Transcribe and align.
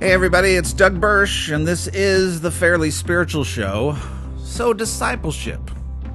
Hey, 0.00 0.12
everybody, 0.12 0.50
it's 0.50 0.72
Doug 0.72 1.00
Birch, 1.00 1.48
and 1.48 1.66
this 1.66 1.88
is 1.88 2.40
the 2.40 2.52
Fairly 2.52 2.88
Spiritual 2.88 3.42
Show. 3.42 3.96
So, 4.38 4.72
discipleship, 4.72 5.72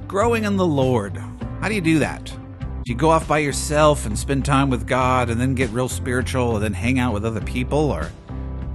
growing 0.08 0.44
in 0.44 0.56
the 0.56 0.66
Lord. 0.66 1.18
How 1.60 1.68
do 1.68 1.74
you 1.74 1.82
do 1.82 1.98
that? 1.98 2.24
Do 2.24 2.90
you 2.90 2.94
go 2.94 3.10
off 3.10 3.28
by 3.28 3.40
yourself 3.40 4.06
and 4.06 4.18
spend 4.18 4.46
time 4.46 4.70
with 4.70 4.86
God 4.86 5.28
and 5.28 5.38
then 5.38 5.54
get 5.54 5.68
real 5.68 5.90
spiritual 5.90 6.54
and 6.54 6.64
then 6.64 6.72
hang 6.72 6.98
out 6.98 7.12
with 7.12 7.26
other 7.26 7.42
people? 7.42 7.90
Or, 7.90 8.10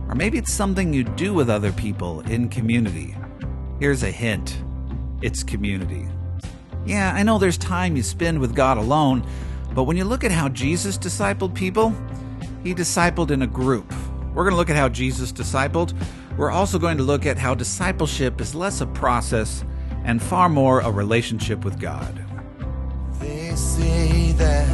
or 0.08 0.14
maybe 0.14 0.37
it's 0.37 0.53
something 0.53 0.94
you 0.94 1.03
do 1.03 1.33
with 1.33 1.49
other 1.49 1.71
people 1.71 2.19
in 2.29 2.47
community. 2.47 3.15
Here's 3.79 4.03
a 4.03 4.12
hint 4.12 4.62
it's 5.23 5.41
community. 5.41 6.07
Yeah, 6.85 7.13
I 7.15 7.23
know 7.23 7.39
there's 7.39 7.57
time 7.57 7.97
you 7.97 8.03
spend 8.03 8.37
with 8.37 8.53
God 8.53 8.78
alone, 8.78 9.28
but 9.73 9.85
when 9.85 9.97
you 9.97 10.05
look 10.05 10.23
at 10.23 10.31
how 10.31 10.49
Jesus 10.49 10.99
discipled 10.99 11.55
people, 11.55 11.96
he 12.63 12.76
discipled 12.76 13.31
in 13.31 13.41
a 13.41 13.47
group 13.47 13.91
we're 14.34 14.44
going 14.44 14.52
to 14.54 14.58
look 14.58 14.70
at 14.70 14.76
how 14.76 14.90
Jesus 14.90 15.32
discipled. 15.32 15.94
We're 16.38 16.52
also 16.52 16.80
going 16.80 16.98
to 16.98 17.04
look 17.04 17.26
at 17.26 17.38
how 17.38 17.56
discipleship 17.56 18.40
is 18.40 18.56
less 18.56 18.82
a 18.82 18.86
process 18.88 19.64
and 20.06 20.22
far 20.22 20.50
more 20.50 20.80
a 20.80 20.92
relationship 20.92 21.66
with 21.66 21.80
God. 21.80 22.26
They 23.20 23.56
say 23.56 24.32
that 24.34 24.70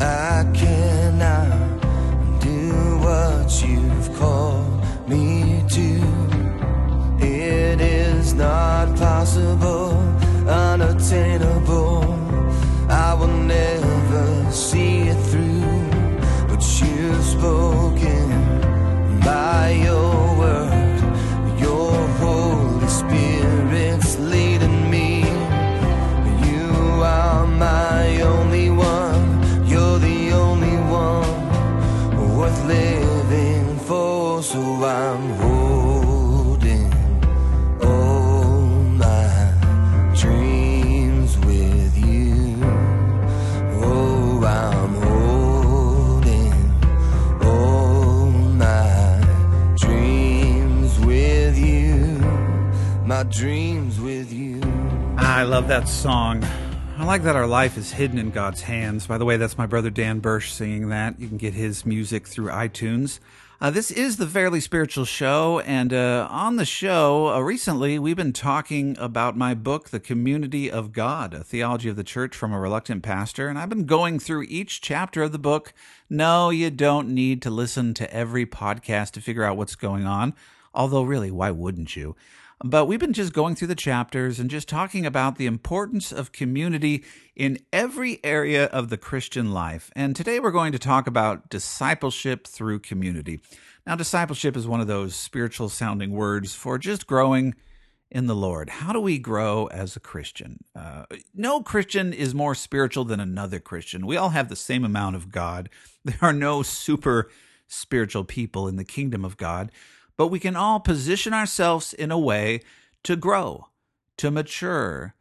I 0.00 0.50
cannot 0.54 1.80
do 2.40 2.98
what 2.98 3.62
you've 3.62 4.16
called 4.16 5.08
me 5.08 5.62
to. 5.68 6.20
It 7.22 7.80
is 7.80 8.32
not 8.32 8.96
possible, 8.96 9.90
unattainable. 10.48 12.04
I 12.88 13.14
will 13.14 13.26
never 13.28 14.50
see 14.50 15.02
it 15.08 15.22
through, 15.26 16.48
but 16.48 16.62
you've 16.80 17.24
spoken 17.24 18.09
your 19.52 20.36
word. 20.38 20.69
That 55.80 55.88
song. 55.88 56.44
I 56.98 57.04
like 57.04 57.22
that 57.22 57.36
our 57.36 57.46
life 57.46 57.78
is 57.78 57.90
hidden 57.90 58.18
in 58.18 58.32
God's 58.32 58.60
hands. 58.60 59.06
By 59.06 59.16
the 59.16 59.24
way, 59.24 59.38
that's 59.38 59.56
my 59.56 59.64
brother 59.64 59.88
Dan 59.88 60.18
Birch 60.18 60.52
singing 60.52 60.90
that. 60.90 61.18
You 61.18 61.26
can 61.26 61.38
get 61.38 61.54
his 61.54 61.86
music 61.86 62.26
through 62.26 62.48
iTunes. 62.48 63.18
Uh, 63.62 63.70
this 63.70 63.90
is 63.90 64.18
the 64.18 64.26
Fairly 64.26 64.60
Spiritual 64.60 65.06
Show, 65.06 65.60
and 65.60 65.94
uh, 65.94 66.28
on 66.30 66.56
the 66.56 66.66
show 66.66 67.28
uh, 67.28 67.40
recently, 67.40 67.98
we've 67.98 68.16
been 68.16 68.34
talking 68.34 68.94
about 68.98 69.38
my 69.38 69.54
book, 69.54 69.88
The 69.88 70.00
Community 70.00 70.70
of 70.70 70.92
God, 70.92 71.32
a 71.32 71.42
theology 71.42 71.88
of 71.88 71.96
the 71.96 72.04
church 72.04 72.36
from 72.36 72.52
a 72.52 72.60
reluctant 72.60 73.02
pastor. 73.02 73.48
And 73.48 73.58
I've 73.58 73.70
been 73.70 73.86
going 73.86 74.18
through 74.18 74.42
each 74.50 74.82
chapter 74.82 75.22
of 75.22 75.32
the 75.32 75.38
book. 75.38 75.72
No, 76.10 76.50
you 76.50 76.68
don't 76.68 77.08
need 77.08 77.40
to 77.40 77.50
listen 77.50 77.94
to 77.94 78.12
every 78.12 78.44
podcast 78.44 79.12
to 79.12 79.22
figure 79.22 79.44
out 79.44 79.56
what's 79.56 79.76
going 79.76 80.04
on. 80.04 80.34
Although, 80.74 81.04
really, 81.04 81.30
why 81.30 81.50
wouldn't 81.50 81.96
you? 81.96 82.16
But 82.62 82.84
we've 82.84 83.00
been 83.00 83.14
just 83.14 83.32
going 83.32 83.54
through 83.54 83.68
the 83.68 83.74
chapters 83.74 84.38
and 84.38 84.50
just 84.50 84.68
talking 84.68 85.06
about 85.06 85.36
the 85.36 85.46
importance 85.46 86.12
of 86.12 86.32
community 86.32 87.04
in 87.34 87.58
every 87.72 88.20
area 88.22 88.66
of 88.66 88.90
the 88.90 88.98
Christian 88.98 89.50
life. 89.50 89.90
And 89.96 90.14
today 90.14 90.40
we're 90.40 90.50
going 90.50 90.72
to 90.72 90.78
talk 90.78 91.06
about 91.06 91.48
discipleship 91.48 92.46
through 92.46 92.80
community. 92.80 93.40
Now, 93.86 93.96
discipleship 93.96 94.58
is 94.58 94.68
one 94.68 94.82
of 94.82 94.88
those 94.88 95.14
spiritual 95.14 95.70
sounding 95.70 96.10
words 96.10 96.54
for 96.54 96.76
just 96.76 97.06
growing 97.06 97.54
in 98.10 98.26
the 98.26 98.34
Lord. 98.34 98.68
How 98.68 98.92
do 98.92 99.00
we 99.00 99.18
grow 99.18 99.66
as 99.68 99.96
a 99.96 100.00
Christian? 100.00 100.62
Uh, 100.76 101.06
no 101.34 101.62
Christian 101.62 102.12
is 102.12 102.34
more 102.34 102.54
spiritual 102.54 103.06
than 103.06 103.20
another 103.20 103.58
Christian. 103.58 104.06
We 104.06 104.18
all 104.18 104.30
have 104.30 104.50
the 104.50 104.56
same 104.56 104.84
amount 104.84 105.16
of 105.16 105.30
God. 105.30 105.70
There 106.02 106.16
are 106.22 106.32
no 106.32 106.62
super 106.62 107.30
spiritual 107.68 108.24
people 108.24 108.66
in 108.68 108.76
the 108.76 108.84
kingdom 108.84 109.22
of 109.22 109.36
God 109.36 109.70
but 110.20 110.26
we 110.26 110.38
can 110.38 110.54
all 110.54 110.78
position 110.80 111.32
ourselves 111.32 111.94
in 111.94 112.10
a 112.10 112.18
way 112.18 112.60
to 113.02 113.16
grow, 113.16 113.68
to 114.18 114.30
mature, 114.30 115.14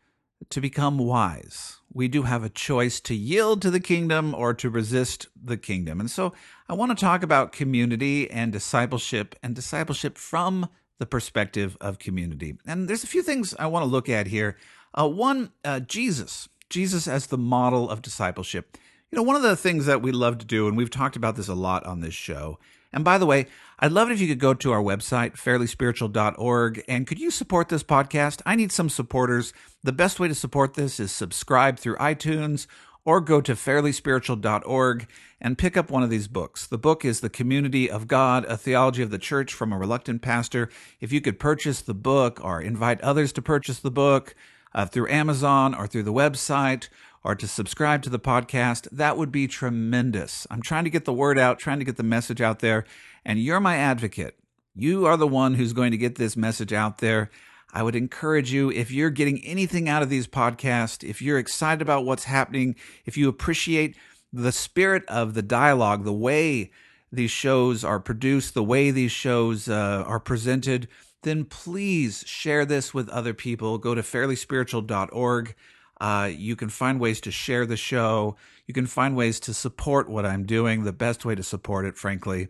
to 0.50 0.60
become 0.60 0.98
wise. 0.98 1.78
We 1.94 2.10
do 2.10 2.24
have 2.24 2.44
a 2.44 2.50
choice 2.50 3.00
to 3.00 3.16
yield 3.16 3.62
to 3.62 3.72
the 3.72 3.80
kingdom 3.80 4.36
or 4.36 4.54
to 4.56 4.70
resist 4.70 5.28
the 5.42 5.56
kingdom. 5.56 6.02
And 6.02 6.12
so 6.12 6.34
I 6.68 6.74
want 6.74 6.92
to 6.92 7.02
talk 7.02 7.24
about 7.24 7.54
community 7.54 8.30
and 8.30 8.52
discipleship 8.52 9.38
and 9.42 9.56
discipleship 9.56 10.18
from 10.18 10.68
the 10.98 11.06
perspective 11.06 11.78
of 11.80 11.98
community. 11.98 12.58
And 12.68 12.90
there's 12.90 13.06
a 13.06 13.08
few 13.08 13.24
things 13.24 13.56
I 13.58 13.68
want 13.68 13.84
to 13.84 13.90
look 13.90 14.10
at 14.10 14.28
here. 14.28 14.58
Uh, 14.94 15.08
one, 15.08 15.54
uh, 15.64 15.80
Jesus, 15.80 16.50
Jesus 16.70 17.08
as 17.08 17.28
the 17.28 17.38
model 17.38 17.90
of 17.90 18.02
discipleship. 18.02 18.78
You 19.12 19.16
know, 19.16 19.24
one 19.24 19.38
of 19.38 19.44
the 19.44 19.56
things 19.56 19.86
that 19.86 20.02
we 20.02 20.12
love 20.12 20.40
to 20.40 20.46
do, 20.46 20.68
and 20.68 20.76
we've 20.76 20.92
talked 20.92 21.16
about 21.16 21.38
this 21.38 21.48
a 21.48 21.54
lot 21.54 21.86
on 21.86 22.02
this 22.02 22.14
show, 22.14 22.60
and 22.92 23.04
by 23.04 23.18
the 23.18 23.26
way, 23.26 23.46
I'd 23.80 23.92
love 23.92 24.10
it 24.10 24.14
if 24.14 24.22
you 24.22 24.28
could 24.28 24.40
go 24.40 24.54
to 24.54 24.72
our 24.72 24.82
website, 24.82 25.34
fairlyspiritual.org, 25.34 26.84
and 26.88 27.08
could 27.08 27.20
you 27.20 27.32
support 27.32 27.70
this 27.70 27.84
podcast? 27.84 28.42
I 28.46 28.56
need 28.56 28.72
some 28.72 28.90
supporters. 28.90 29.54
The 29.84 29.92
best 29.92 30.20
way 30.20 30.28
to 30.28 30.36
support 30.36 30.74
this 30.74 31.00
is 31.00 31.12
subscribe 31.12 31.78
through 31.78 31.96
iTunes 31.98 32.68
or 33.06 33.22
go 33.22 33.42
to 33.42 33.54
fairlyspiritual.org 33.54 35.08
and 35.40 35.58
pick 35.58 35.78
up 35.78 35.90
one 35.90 36.04
of 36.04 36.10
these 36.10 36.28
books. 36.28 36.68
The 36.68 36.78
book 36.78 37.06
is 37.06 37.22
The 37.22 37.30
Community 37.30 37.90
of 37.90 38.08
God, 38.08 38.46
A 38.46 38.58
Theology 38.58 39.02
of 39.02 39.12
the 39.12 39.18
Church 39.18 39.54
from 39.54 39.72
a 39.72 39.78
Reluctant 39.78 40.22
Pastor. 40.22 40.70
If 41.00 41.12
you 41.12 41.22
could 41.22 41.40
purchase 41.40 41.82
the 41.82 41.94
book 41.94 42.44
or 42.44 42.62
invite 42.62 43.00
others 43.02 43.32
to 43.34 43.42
purchase 43.42 43.80
the 43.80 43.92
book 43.92 44.36
uh, 44.74 44.86
through 44.86 45.10
Amazon 45.10 45.74
or 45.74 45.88
through 45.88 46.04
the 46.04 46.14
website, 46.14 46.90
or 47.24 47.36
to 47.36 47.48
subscribe 47.48 48.02
to 48.04 48.10
the 48.10 48.20
podcast, 48.20 48.88
that 48.92 49.18
would 49.18 49.32
be 49.32 49.48
tremendous. 49.48 50.48
I'm 50.50 50.62
trying 50.62 50.84
to 50.86 50.90
get 50.90 51.06
the 51.06 51.14
word 51.14 51.38
out, 51.38 51.60
trying 51.60 51.80
to 51.80 51.86
get 51.86 51.98
the 51.98 52.04
message 52.04 52.42
out 52.42 52.60
there, 52.60 52.86
and 53.26 53.40
you're 53.40 53.60
my 53.60 53.76
advocate. 53.76 54.40
You 54.76 55.06
are 55.06 55.18
the 55.18 55.28
one 55.28 55.56
who's 55.56 55.74
going 55.74 55.92
to 55.92 55.98
get 55.98 56.16
this 56.16 56.38
message 56.38 56.72
out 56.72 57.00
there. 57.00 57.30
I 57.74 57.84
would 57.84 57.96
encourage 57.96 58.52
you, 58.52 58.72
if 58.72 58.92
you're 58.92 59.10
getting 59.10 59.44
anything 59.46 59.88
out 59.88 60.02
of 60.02 60.10
these 60.10 60.28
podcasts, 60.28 61.08
if 61.08 61.22
you're 61.22 61.38
excited 61.38 61.82
about 61.82 62.06
what's 62.06 62.24
happening, 62.24 62.76
if 63.06 63.18
you 63.18 63.30
appreciate 63.30 63.96
the 64.34 64.52
spirit 64.52 65.04
of 65.08 65.34
the 65.34 65.42
dialogue, 65.42 66.04
the 66.04 66.14
way 66.14 66.72
these 67.12 67.32
shows 67.32 67.84
are 67.84 68.00
produced, 68.00 68.54
the 68.54 68.64
way 68.64 68.92
these 68.92 69.12
shows 69.12 69.68
uh, 69.68 70.04
are 70.06 70.20
presented, 70.20 70.88
then 71.24 71.44
please 71.46 72.24
share 72.26 72.66
this 72.66 72.94
with 72.94 73.10
other 73.10 73.34
people. 73.34 73.78
Go 73.78 73.94
to 73.94 74.02
fairlyspiritual.org. 74.02 75.56
Uh, 76.00 76.30
you 76.32 76.56
can 76.56 76.70
find 76.70 77.00
ways 77.00 77.20
to 77.22 77.32
share 77.32 77.66
the 77.66 77.78
show. 77.78 78.36
You 78.68 78.74
can 78.74 78.88
find 78.88 79.16
ways 79.16 79.40
to 79.42 79.54
support 79.54 80.10
what 80.10 80.26
I'm 80.26 80.46
doing. 80.46 80.84
The 80.84 80.94
best 80.94 81.26
way 81.26 81.36
to 81.36 81.44
support 81.44 81.86
it, 81.86 81.98
frankly, 81.98 82.48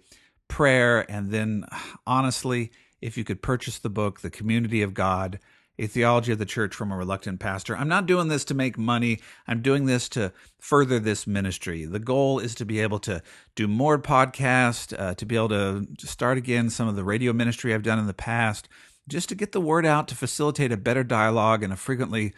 prayer. 0.48 1.10
And 1.10 1.32
then, 1.32 1.66
honestly, 2.06 2.72
if 3.02 3.18
you 3.18 3.24
could 3.24 3.42
purchase 3.42 3.80
the 3.80 3.90
book, 3.90 4.22
The 4.22 4.30
Community 4.30 4.82
of 4.82 4.94
God, 4.94 5.40
a 5.80 5.88
theology 5.88 6.34
of 6.34 6.40
the 6.40 6.46
church 6.46 6.76
from 6.76 6.92
a 6.92 6.98
reluctant 6.98 7.40
pastor. 7.40 7.76
I'm 7.76 7.88
not 7.88 8.06
doing 8.06 8.28
this 8.28 8.44
to 8.46 8.54
make 8.54 8.78
money. 8.78 9.22
I'm 9.48 9.62
doing 9.62 9.86
this 9.86 10.10
to 10.10 10.34
further 10.60 11.00
this 11.00 11.26
ministry. 11.26 11.86
The 11.86 12.00
goal 12.00 12.40
is 12.40 12.54
to 12.56 12.66
be 12.66 12.82
able 12.82 13.00
to 13.00 13.24
do 13.56 13.66
more 13.66 13.98
podcasts, 13.98 14.94
uh, 15.00 15.16
to 15.16 15.26
be 15.26 15.38
able 15.38 15.50
to 15.50 15.88
start 16.00 16.38
again 16.38 16.70
some 16.70 16.90
of 16.90 16.98
the 16.98 17.06
radio 17.06 17.32
ministry 17.32 17.74
I've 17.74 17.84
done 17.84 17.98
in 17.98 18.08
the 18.08 18.14
past, 18.14 18.68
just 19.08 19.30
to 19.30 19.36
get 19.36 19.54
the 19.54 19.62
word 19.62 19.86
out 19.86 20.10
to 20.10 20.16
facilitate 20.16 20.74
a 20.74 20.78
better 20.78 21.04
dialogue 21.04 21.64
and 21.64 21.72
a 21.72 21.78
frequently 21.78 22.34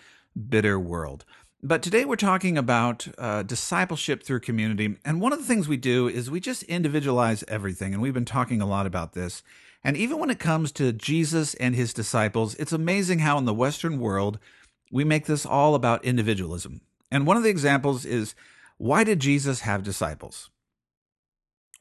bitter 0.49 0.79
world. 0.79 1.25
But 1.63 1.83
today 1.83 2.05
we're 2.05 2.15
talking 2.15 2.57
about 2.57 3.07
uh, 3.17 3.43
discipleship 3.43 4.23
through 4.23 4.39
community. 4.39 4.97
And 5.05 5.21
one 5.21 5.31
of 5.31 5.39
the 5.39 5.45
things 5.45 5.67
we 5.67 5.77
do 5.77 6.07
is 6.07 6.31
we 6.31 6.39
just 6.39 6.63
individualize 6.63 7.43
everything. 7.47 7.93
And 7.93 8.01
we've 8.01 8.13
been 8.13 8.25
talking 8.25 8.61
a 8.61 8.65
lot 8.65 8.87
about 8.87 9.13
this. 9.13 9.43
And 9.83 9.95
even 9.95 10.17
when 10.17 10.29
it 10.31 10.39
comes 10.39 10.71
to 10.73 10.91
Jesus 10.91 11.53
and 11.55 11.75
his 11.75 11.93
disciples, 11.93 12.55
it's 12.55 12.71
amazing 12.71 13.19
how 13.19 13.37
in 13.37 13.45
the 13.45 13.53
Western 13.53 13.99
world 13.99 14.39
we 14.91 15.03
make 15.03 15.25
this 15.25 15.45
all 15.45 15.75
about 15.75 16.03
individualism. 16.03 16.81
And 17.11 17.27
one 17.27 17.37
of 17.37 17.43
the 17.43 17.49
examples 17.49 18.05
is 18.05 18.33
why 18.77 19.03
did 19.03 19.19
Jesus 19.19 19.61
have 19.61 19.83
disciples? 19.83 20.49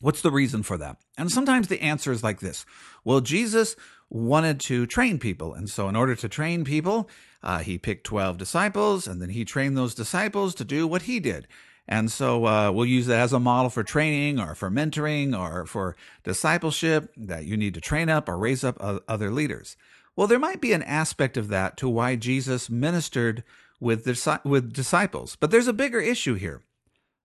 What's 0.01 0.23
the 0.23 0.31
reason 0.31 0.63
for 0.63 0.77
that? 0.79 0.97
And 1.19 1.31
sometimes 1.31 1.69
the 1.69 1.83
answer 1.83 2.13
is 2.13 2.23
like 2.23 2.41
this 2.41 2.65
Well, 3.05 3.21
Jesus 3.21 3.77
wanted 4.11 4.61
to 4.61 4.87
train 4.87 5.19
people. 5.19 5.55
And 5.55 5.71
so, 5.71 5.89
in 5.89 5.97
order 5.97 6.15
to 6.17 6.29
train 6.29 6.65
people, 6.65 7.09
uh, 7.43 7.59
he 7.59 7.79
picked 7.79 8.05
12 8.05 8.37
disciples 8.37 9.07
and 9.07 9.23
then 9.23 9.31
he 9.31 9.45
trained 9.45 9.77
those 9.77 9.95
disciples 9.95 10.55
to 10.57 10.65
do 10.65 10.87
what 10.87 11.03
he 11.03 11.21
did. 11.21 11.47
And 11.89 12.11
so 12.11 12.47
uh, 12.47 12.71
we'll 12.71 12.87
use 12.87 13.07
that 13.07 13.19
as 13.19 13.33
a 13.33 13.41
model 13.41 13.69
for 13.69 13.83
training 13.83 14.39
or 14.39 14.55
for 14.55 14.71
mentoring 14.71 15.37
or 15.37 15.67
for 15.67 15.97
discipleship 16.23 17.13
that 17.17 17.47
you 17.47 17.57
need 17.57 17.75
to 17.75 17.81
train 17.81 18.09
up 18.09 18.29
or 18.29 18.39
raise 18.39 18.63
up 18.63 18.77
other 18.81 19.31
leaders. 19.31 19.77
Well, 20.15 20.29
there 20.29 20.39
might 20.39 20.61
be 20.61 20.73
an 20.73 20.85
aspect 20.85 21.37
of 21.37 21.49
that 21.49 21.77
to 21.79 21.89
why 21.89 22.15
Jesus 22.15 22.71
ministered 22.71 23.43
with, 23.81 24.07
with 24.45 24.73
disciples, 24.73 25.37
but 25.41 25.51
there's 25.51 25.67
a 25.67 25.73
bigger 25.73 26.01
issue 26.01 26.35
here. 26.35 26.63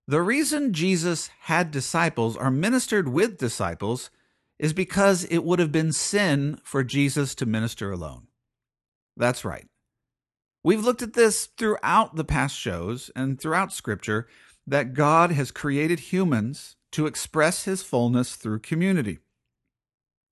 The 0.08 0.22
reason 0.22 0.72
Jesus 0.72 1.30
had 1.42 1.70
disciples 1.70 2.36
or 2.36 2.50
ministered 2.50 3.08
with 3.08 3.38
disciples 3.38 4.10
is 4.58 4.72
because 4.72 5.24
it 5.24 5.44
would 5.44 5.58
have 5.58 5.72
been 5.72 5.92
sin 5.92 6.58
for 6.62 6.82
Jesus 6.82 7.34
to 7.36 7.46
minister 7.46 7.92
alone. 7.92 8.26
That's 9.16 9.44
right. 9.44 9.66
We've 10.62 10.84
looked 10.84 11.02
at 11.02 11.12
this 11.12 11.46
throughout 11.46 12.16
the 12.16 12.24
past 12.24 12.56
shows 12.56 13.10
and 13.14 13.40
throughout 13.40 13.72
Scripture 13.72 14.26
that 14.66 14.94
God 14.94 15.30
has 15.30 15.50
created 15.50 16.00
humans 16.00 16.76
to 16.92 17.06
express 17.06 17.64
his 17.64 17.82
fullness 17.82 18.34
through 18.34 18.60
community. 18.60 19.18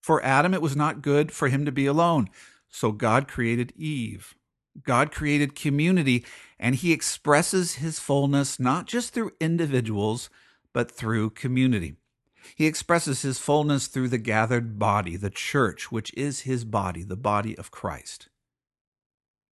For 0.03 0.23
Adam, 0.25 0.53
it 0.53 0.63
was 0.63 0.77
not 0.77 1.03
good 1.03 1.31
for 1.31 1.49
him 1.49 1.65
to 1.65 1.73
be 1.73 1.87
alone, 1.87 2.29
so 2.69 2.91
God 2.93 3.29
created 3.29 3.73
Eve. 3.77 4.35
God 4.83 5.13
created 5.13 5.55
community, 5.55 6.25
and 6.59 6.75
he 6.75 6.93
expresses 6.93 7.75
his 7.75 8.01
fullness 8.01 8.59
not 8.59 8.87
just 8.87 9.15
through 9.15 9.33
individuals, 9.41 10.31
but 10.73 10.91
through 10.91 11.31
community. 11.31 11.95
He 12.55 12.67
expresses 12.67 13.23
his 13.23 13.39
fullness 13.39 13.87
through 13.87 14.09
the 14.09 14.19
gathered 14.19 14.79
body, 14.79 15.17
the 15.17 15.31
church, 15.31 15.91
which 15.91 16.13
is 16.15 16.41
his 16.41 16.65
body, 16.65 17.03
the 17.03 17.17
body 17.17 17.57
of 17.59 17.71
Christ. 17.71 18.29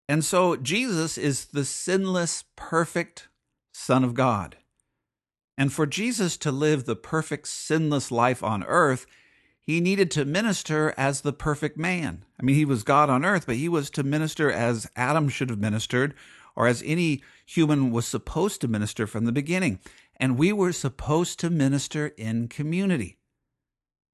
And 0.08 0.24
so 0.24 0.56
Jesus 0.56 1.16
is 1.16 1.46
the 1.46 1.64
sinless, 1.64 2.44
perfect 2.56 3.28
Son 3.72 4.04
of 4.04 4.14
God. 4.14 4.56
And 5.56 5.72
for 5.72 5.86
Jesus 5.86 6.36
to 6.38 6.52
live 6.52 6.84
the 6.84 6.96
perfect, 6.96 7.46
sinless 7.48 8.10
life 8.10 8.42
on 8.42 8.64
earth, 8.64 9.06
he 9.60 9.80
needed 9.80 10.10
to 10.12 10.24
minister 10.24 10.92
as 10.96 11.20
the 11.20 11.32
perfect 11.32 11.78
man. 11.78 12.24
I 12.40 12.42
mean, 12.42 12.56
he 12.56 12.64
was 12.64 12.82
God 12.82 13.08
on 13.08 13.24
earth, 13.24 13.46
but 13.46 13.56
he 13.56 13.68
was 13.68 13.90
to 13.90 14.02
minister 14.02 14.50
as 14.50 14.90
Adam 14.96 15.28
should 15.28 15.50
have 15.50 15.60
ministered, 15.60 16.14
or 16.56 16.66
as 16.66 16.82
any 16.84 17.22
human 17.46 17.92
was 17.92 18.06
supposed 18.06 18.60
to 18.60 18.68
minister 18.68 19.06
from 19.06 19.24
the 19.24 19.32
beginning. 19.32 19.78
And 20.22 20.38
we 20.38 20.52
were 20.52 20.70
supposed 20.70 21.40
to 21.40 21.50
minister 21.50 22.06
in 22.16 22.46
community, 22.46 23.18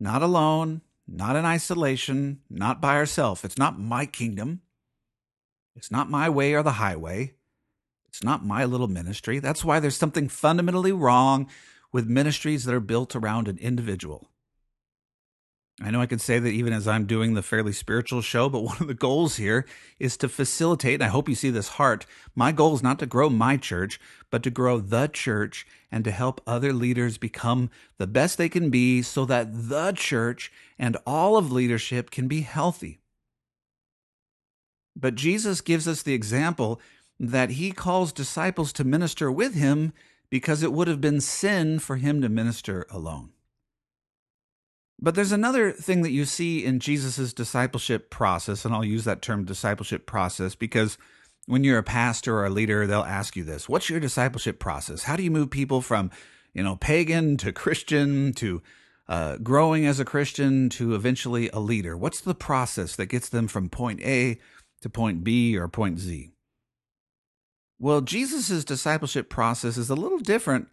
not 0.01 0.23
alone, 0.23 0.81
not 1.07 1.37
in 1.37 1.45
isolation, 1.45 2.41
not 2.49 2.81
by 2.81 2.97
ourselves. 2.97 3.45
It's 3.45 3.59
not 3.59 3.79
my 3.79 4.07
kingdom. 4.07 4.63
It's 5.77 5.91
not 5.91 6.09
my 6.09 6.31
way 6.31 6.55
or 6.55 6.63
the 6.63 6.73
highway. 6.73 7.35
It's 8.07 8.25
not 8.25 8.43
my 8.43 8.65
little 8.65 8.89
ministry. 8.89 9.39
That's 9.39 9.67
why 9.67 9.81
there's 9.81 9.99
something 9.99 10.31
fundamentally 10.31 10.93
wrong 10.93 11.47
with 11.93 12.09
ministries 12.09 12.65
that 12.65 12.75
are 12.75 12.81
built 12.81 13.15
around 13.15 13.47
an 13.47 13.59
individual. 13.59 14.31
I 15.81 15.93
know 15.93 16.01
I 16.01 16.07
can 16.07 16.19
say 16.19 16.41
that 16.41 16.49
even 16.49 16.73
as 16.73 16.89
I'm 16.89 17.07
doing 17.07 17.35
the 17.35 17.43
fairly 17.43 17.73
spiritual 17.73 18.21
show, 18.21 18.49
but 18.49 18.61
one 18.65 18.79
of 18.81 18.89
the 18.89 18.95
goals 18.95 19.37
here 19.37 19.65
is 19.99 20.17
to 20.19 20.29
facilitate, 20.29 20.95
and 20.95 21.05
I 21.05 21.09
hope 21.09 21.29
you 21.29 21.35
see 21.35 21.51
this 21.51 21.69
heart. 21.69 22.05
My 22.35 22.51
goal 22.51 22.75
is 22.75 22.83
not 22.83 22.99
to 22.99 23.07
grow 23.07 23.31
my 23.31 23.57
church, 23.57 24.01
but 24.31 24.43
to 24.43 24.51
grow 24.51 24.81
the 24.81 25.07
church 25.07 25.67
and 25.91 26.05
to 26.05 26.11
help 26.11 26.41
other 26.47 26.73
leaders 26.73 27.17
become 27.17 27.71
the 27.97 28.07
best 28.07 28.39
they 28.39 28.49
can 28.49 28.71
be 28.71 29.03
so 29.03 29.25
that 29.27 29.69
the 29.69 29.93
church 29.93 30.53
and 30.79 30.97
all 31.07 31.37
of 31.37 31.53
leadership 31.53 32.11
can 32.11 32.27
be 32.27 32.41
healthy. 32.41 32.99
But 34.97 35.15
Jesus 35.15 35.61
gives 35.61 35.87
us 35.87 36.03
the 36.03 36.15
example 36.15 36.81
that 37.21 37.51
he 37.51 37.71
calls 37.71 38.13
disciples 38.13 38.73
to 38.75 38.85
minister 38.85 39.31
with 39.31 39.55
him 39.55 39.93
because 40.29 40.63
it 40.63 40.73
would 40.73 40.89
have 40.89 41.01
been 41.01 41.21
sin 41.21 41.79
for 41.79 41.97
him 41.97 42.21
to 42.21 42.29
minister 42.29 42.85
alone. 42.91 43.31
But 45.00 45.15
there's 45.15 45.33
another 45.33 45.71
thing 45.71 46.03
that 46.03 46.11
you 46.11 46.25
see 46.25 46.65
in 46.65 46.81
Jesus' 46.81 47.33
discipleship 47.33 48.11
process, 48.11 48.65
and 48.65 48.75
I'll 48.75 48.85
use 48.85 49.05
that 49.05 49.23
term 49.23 49.45
discipleship 49.45 50.06
process 50.06 50.56
because 50.56 50.99
when 51.47 51.62
you're 51.65 51.79
a 51.79 51.85
pastor 51.85 52.37
or 52.37 52.47
a 52.47 52.50
leader, 52.50 52.87
they'll 52.87 53.03
ask 53.03 53.37
you 53.37 53.45
this 53.45 53.69
What's 53.69 53.89
your 53.89 54.00
discipleship 54.00 54.59
process? 54.59 55.05
How 55.05 55.17
do 55.17 55.23
you 55.23 55.31
move 55.31 55.50
people 55.50 55.81
from, 55.81 56.11
you 56.53 56.62
know, 56.62 56.77
pagan 56.77 57.37
to 57.39 57.53
Christian 57.53 58.33
to 58.35 58.61
uh, 59.09 59.37
growing 59.39 59.87
as 59.87 60.00
a 60.00 60.05
Christian 60.05 60.69
to 60.71 60.95
eventually 60.95 61.49
a 61.50 61.61
leader? 61.61 61.97
What's 61.97 62.21
the 62.21 62.35
process 62.35 62.97
that 62.97 63.06
gets 63.06 63.29
them 63.29 63.47
from 63.47 63.69
point 63.69 64.00
A 64.03 64.39
to 64.81 64.91
point 64.91 65.23
B 65.23 65.56
or 65.56 65.69
point 65.69 66.00
Z? 66.00 66.33
Well, 67.79 68.00
Jesus' 68.00 68.65
discipleship 68.65 69.31
process 69.31 69.77
is 69.77 69.91
a 69.91 69.95
little 69.95 70.19
different 70.19 70.69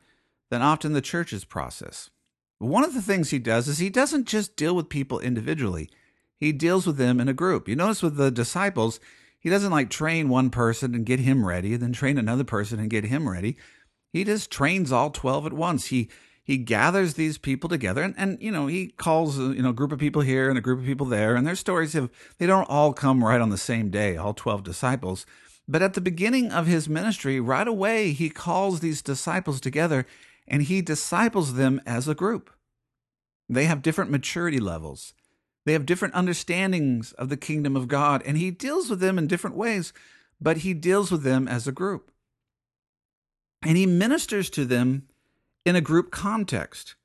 than 0.49 0.63
often 0.63 0.93
the 0.93 1.01
church's 1.01 1.45
process. 1.45 2.09
One 2.59 2.83
of 2.83 2.93
the 2.93 3.01
things 3.01 3.29
he 3.29 3.39
does 3.39 3.67
is 3.67 3.79
he 3.79 3.89
doesn't 3.89 4.27
just 4.27 4.55
deal 4.55 4.75
with 4.75 4.89
people 4.89 5.19
individually, 5.19 5.89
he 6.37 6.51
deals 6.51 6.85
with 6.85 6.97
them 6.97 7.19
in 7.19 7.27
a 7.27 7.33
group. 7.33 7.67
You 7.67 7.75
notice 7.75 8.03
with 8.03 8.17
the 8.17 8.31
disciples, 8.31 8.99
he 9.39 9.49
doesn't 9.49 9.71
like 9.71 9.89
train 9.89 10.29
one 10.29 10.49
person 10.49 10.95
and 10.95 11.05
get 11.05 11.19
him 11.19 11.45
ready, 11.45 11.75
then 11.75 11.93
train 11.93 12.17
another 12.17 12.43
person 12.43 12.79
and 12.79 12.89
get 12.89 13.05
him 13.05 13.29
ready. 13.29 13.57
He 14.11 14.23
just 14.23 14.51
trains 14.51 14.91
all 14.91 15.11
12 15.11 15.47
at 15.47 15.53
once. 15.53 15.87
He 15.87 16.09
he 16.45 16.57
gathers 16.57 17.15
these 17.15 17.39
people 17.39 17.67
together 17.67 18.03
and, 18.03 18.13
and 18.17 18.37
you 18.39 18.51
know 18.51 18.67
he 18.67 18.87
calls 18.87 19.39
uh, 19.39 19.49
you 19.49 19.63
know 19.63 19.71
a 19.71 19.73
group 19.73 19.91
of 19.91 19.99
people 19.99 20.21
here 20.21 20.47
and 20.47 20.57
a 20.57 20.61
group 20.61 20.79
of 20.79 20.85
people 20.85 21.07
there 21.07 21.35
and 21.35 21.45
their 21.45 21.55
stories 21.55 21.93
have 21.93 22.09
they 22.37 22.45
don't 22.45 22.69
all 22.69 22.93
come 22.93 23.23
right 23.23 23.41
on 23.41 23.49
the 23.49 23.57
same 23.57 23.89
day 23.89 24.15
all 24.15 24.33
12 24.33 24.63
disciples 24.63 25.25
but 25.67 25.81
at 25.81 25.95
the 25.95 26.01
beginning 26.01 26.51
of 26.51 26.67
his 26.67 26.87
ministry 26.87 27.39
right 27.39 27.67
away 27.67 28.11
he 28.11 28.29
calls 28.29 28.79
these 28.79 29.01
disciples 29.01 29.59
together 29.59 30.05
and 30.47 30.63
he 30.63 30.81
disciples 30.81 31.53
them 31.55 31.81
as 31.85 32.07
a 32.07 32.15
group. 32.15 32.51
They 33.49 33.65
have 33.65 33.81
different 33.81 34.11
maturity 34.11 34.59
levels. 34.59 35.13
They 35.65 35.73
have 35.73 35.85
different 35.85 36.15
understandings 36.15 37.11
of 37.13 37.29
the 37.29 37.37
kingdom 37.37 37.75
of 37.75 37.87
God, 37.87 38.21
and 38.25 38.37
he 38.37 38.51
deals 38.51 38.89
with 38.89 38.99
them 38.99 39.17
in 39.17 39.27
different 39.27 39.55
ways, 39.55 39.93
but 40.39 40.57
he 40.57 40.73
deals 40.73 41.11
with 41.11 41.23
them 41.23 41.47
as 41.47 41.67
a 41.67 41.71
group. 41.71 42.11
And 43.63 43.77
he 43.77 43.87
ministers 43.87 44.49
to 44.51 44.65
them 44.65 45.07
in 45.65 45.75
a 45.75 45.81
group 45.81 46.11
context. 46.11 46.95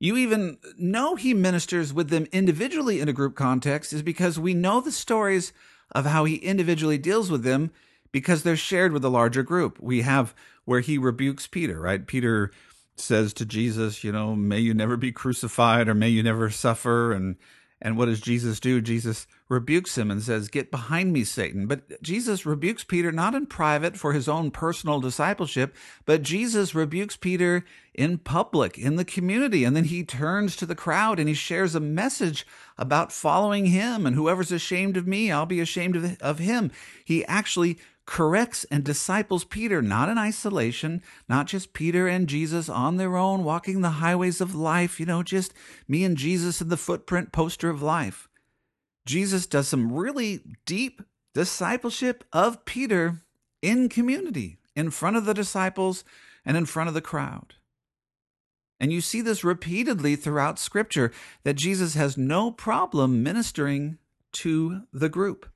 You 0.00 0.16
even 0.16 0.58
know 0.78 1.16
he 1.16 1.34
ministers 1.34 1.92
with 1.92 2.08
them 2.08 2.26
individually 2.32 3.00
in 3.00 3.08
a 3.08 3.12
group 3.12 3.34
context 3.34 3.92
is 3.92 4.02
because 4.02 4.38
we 4.38 4.54
know 4.54 4.80
the 4.80 4.92
stories 4.92 5.52
of 5.92 6.06
how 6.06 6.24
he 6.24 6.36
individually 6.36 6.98
deals 6.98 7.30
with 7.30 7.42
them 7.42 7.70
because 8.12 8.42
they're 8.42 8.56
shared 8.56 8.92
with 8.92 9.04
a 9.04 9.10
larger 9.10 9.42
group. 9.42 9.78
We 9.80 10.02
have 10.02 10.34
where 10.64 10.80
he 10.80 10.98
rebukes 10.98 11.46
Peter, 11.46 11.80
right? 11.80 12.06
Peter 12.06 12.52
says 13.00 13.32
to 13.34 13.46
Jesus, 13.46 14.04
you 14.04 14.12
know, 14.12 14.34
may 14.34 14.58
you 14.58 14.74
never 14.74 14.96
be 14.96 15.12
crucified 15.12 15.88
or 15.88 15.94
may 15.94 16.08
you 16.08 16.22
never 16.22 16.50
suffer 16.50 17.12
and 17.12 17.36
and 17.80 17.96
what 17.96 18.06
does 18.06 18.20
Jesus 18.20 18.58
do? 18.58 18.80
Jesus 18.80 19.28
rebukes 19.48 19.96
him 19.96 20.10
and 20.10 20.20
says, 20.20 20.48
Get 20.48 20.70
behind 20.70 21.12
me, 21.12 21.22
Satan. 21.22 21.66
But 21.66 22.02
Jesus 22.02 22.44
rebukes 22.44 22.82
Peter 22.82 23.12
not 23.12 23.34
in 23.34 23.46
private 23.46 23.96
for 23.96 24.12
his 24.12 24.28
own 24.28 24.50
personal 24.50 25.00
discipleship, 25.00 25.76
but 26.04 26.22
Jesus 26.22 26.74
rebukes 26.74 27.16
Peter 27.16 27.64
in 27.94 28.18
public, 28.18 28.76
in 28.78 28.96
the 28.96 29.04
community. 29.04 29.62
And 29.62 29.76
then 29.76 29.84
he 29.84 30.02
turns 30.02 30.56
to 30.56 30.66
the 30.66 30.74
crowd 30.74 31.20
and 31.20 31.28
he 31.28 31.34
shares 31.34 31.76
a 31.76 31.80
message 31.80 32.44
about 32.76 33.12
following 33.12 33.66
him. 33.66 34.06
And 34.06 34.16
whoever's 34.16 34.50
ashamed 34.50 34.96
of 34.96 35.06
me, 35.06 35.30
I'll 35.30 35.46
be 35.46 35.60
ashamed 35.60 36.18
of, 36.20 36.38
him. 36.38 36.72
He 37.04 37.24
actually 37.26 37.78
corrects 38.08 38.64
and 38.70 38.84
disciples 38.84 39.44
Peter, 39.44 39.82
not 39.82 40.08
in 40.08 40.16
isolation, 40.16 41.02
not 41.28 41.46
just 41.46 41.74
Peter 41.74 42.08
and 42.08 42.26
Jesus 42.26 42.66
on 42.66 42.96
their 42.96 43.16
own, 43.18 43.44
walking 43.44 43.82
the 43.82 43.90
highways 44.00 44.40
of 44.40 44.54
life, 44.54 44.98
you 44.98 45.04
know, 45.04 45.22
just 45.22 45.52
me 45.86 46.04
and 46.04 46.16
Jesus 46.16 46.62
in 46.62 46.70
the 46.70 46.78
footprint 46.78 47.32
poster 47.32 47.68
of 47.68 47.82
life. 47.82 48.26
Jesus 49.04 49.46
does 49.46 49.68
some 49.68 49.92
really 49.92 50.40
deep 50.64 51.02
discipleship 51.34 52.24
of 52.32 52.64
Peter 52.64 53.20
in 53.60 53.90
community, 53.90 54.56
in 54.74 54.90
front 54.90 55.18
of 55.18 55.26
the 55.26 55.34
disciples 55.34 56.02
and 56.46 56.56
in 56.56 56.64
front 56.64 56.88
of 56.88 56.94
the 56.94 57.02
crowd. 57.02 57.56
And 58.80 58.90
you 58.90 59.02
see 59.02 59.20
this 59.20 59.44
repeatedly 59.44 60.16
throughout 60.16 60.58
Scripture 60.58 61.12
that 61.42 61.56
Jesus 61.56 61.92
has 61.92 62.16
no 62.16 62.52
problem 62.52 63.22
ministering 63.22 63.98
to 64.32 64.84
the 64.94 65.10
group 65.10 65.50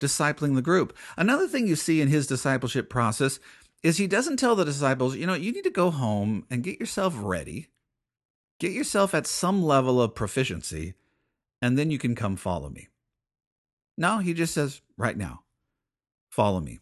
discipling 0.00 0.54
the 0.54 0.62
group. 0.62 0.96
Another 1.16 1.46
thing 1.48 1.66
you 1.66 1.76
see 1.76 2.00
in 2.00 2.08
his 2.08 2.26
discipleship 2.26 2.88
process 2.88 3.40
is 3.82 3.96
he 3.96 4.06
doesn't 4.06 4.38
tell 4.38 4.56
the 4.56 4.64
disciples, 4.64 5.16
you 5.16 5.26
know, 5.26 5.34
you 5.34 5.52
need 5.52 5.64
to 5.64 5.70
go 5.70 5.90
home 5.90 6.44
and 6.50 6.64
get 6.64 6.80
yourself 6.80 7.14
ready, 7.16 7.68
get 8.58 8.72
yourself 8.72 9.14
at 9.14 9.26
some 9.26 9.62
level 9.62 10.00
of 10.02 10.14
proficiency, 10.14 10.94
and 11.62 11.78
then 11.78 11.90
you 11.90 11.98
can 11.98 12.14
come 12.14 12.36
follow 12.36 12.68
me. 12.68 12.88
No, 13.96 14.18
he 14.18 14.34
just 14.34 14.54
says, 14.54 14.80
right 14.96 15.16
now, 15.16 15.42
follow 16.30 16.60
me. 16.60 16.80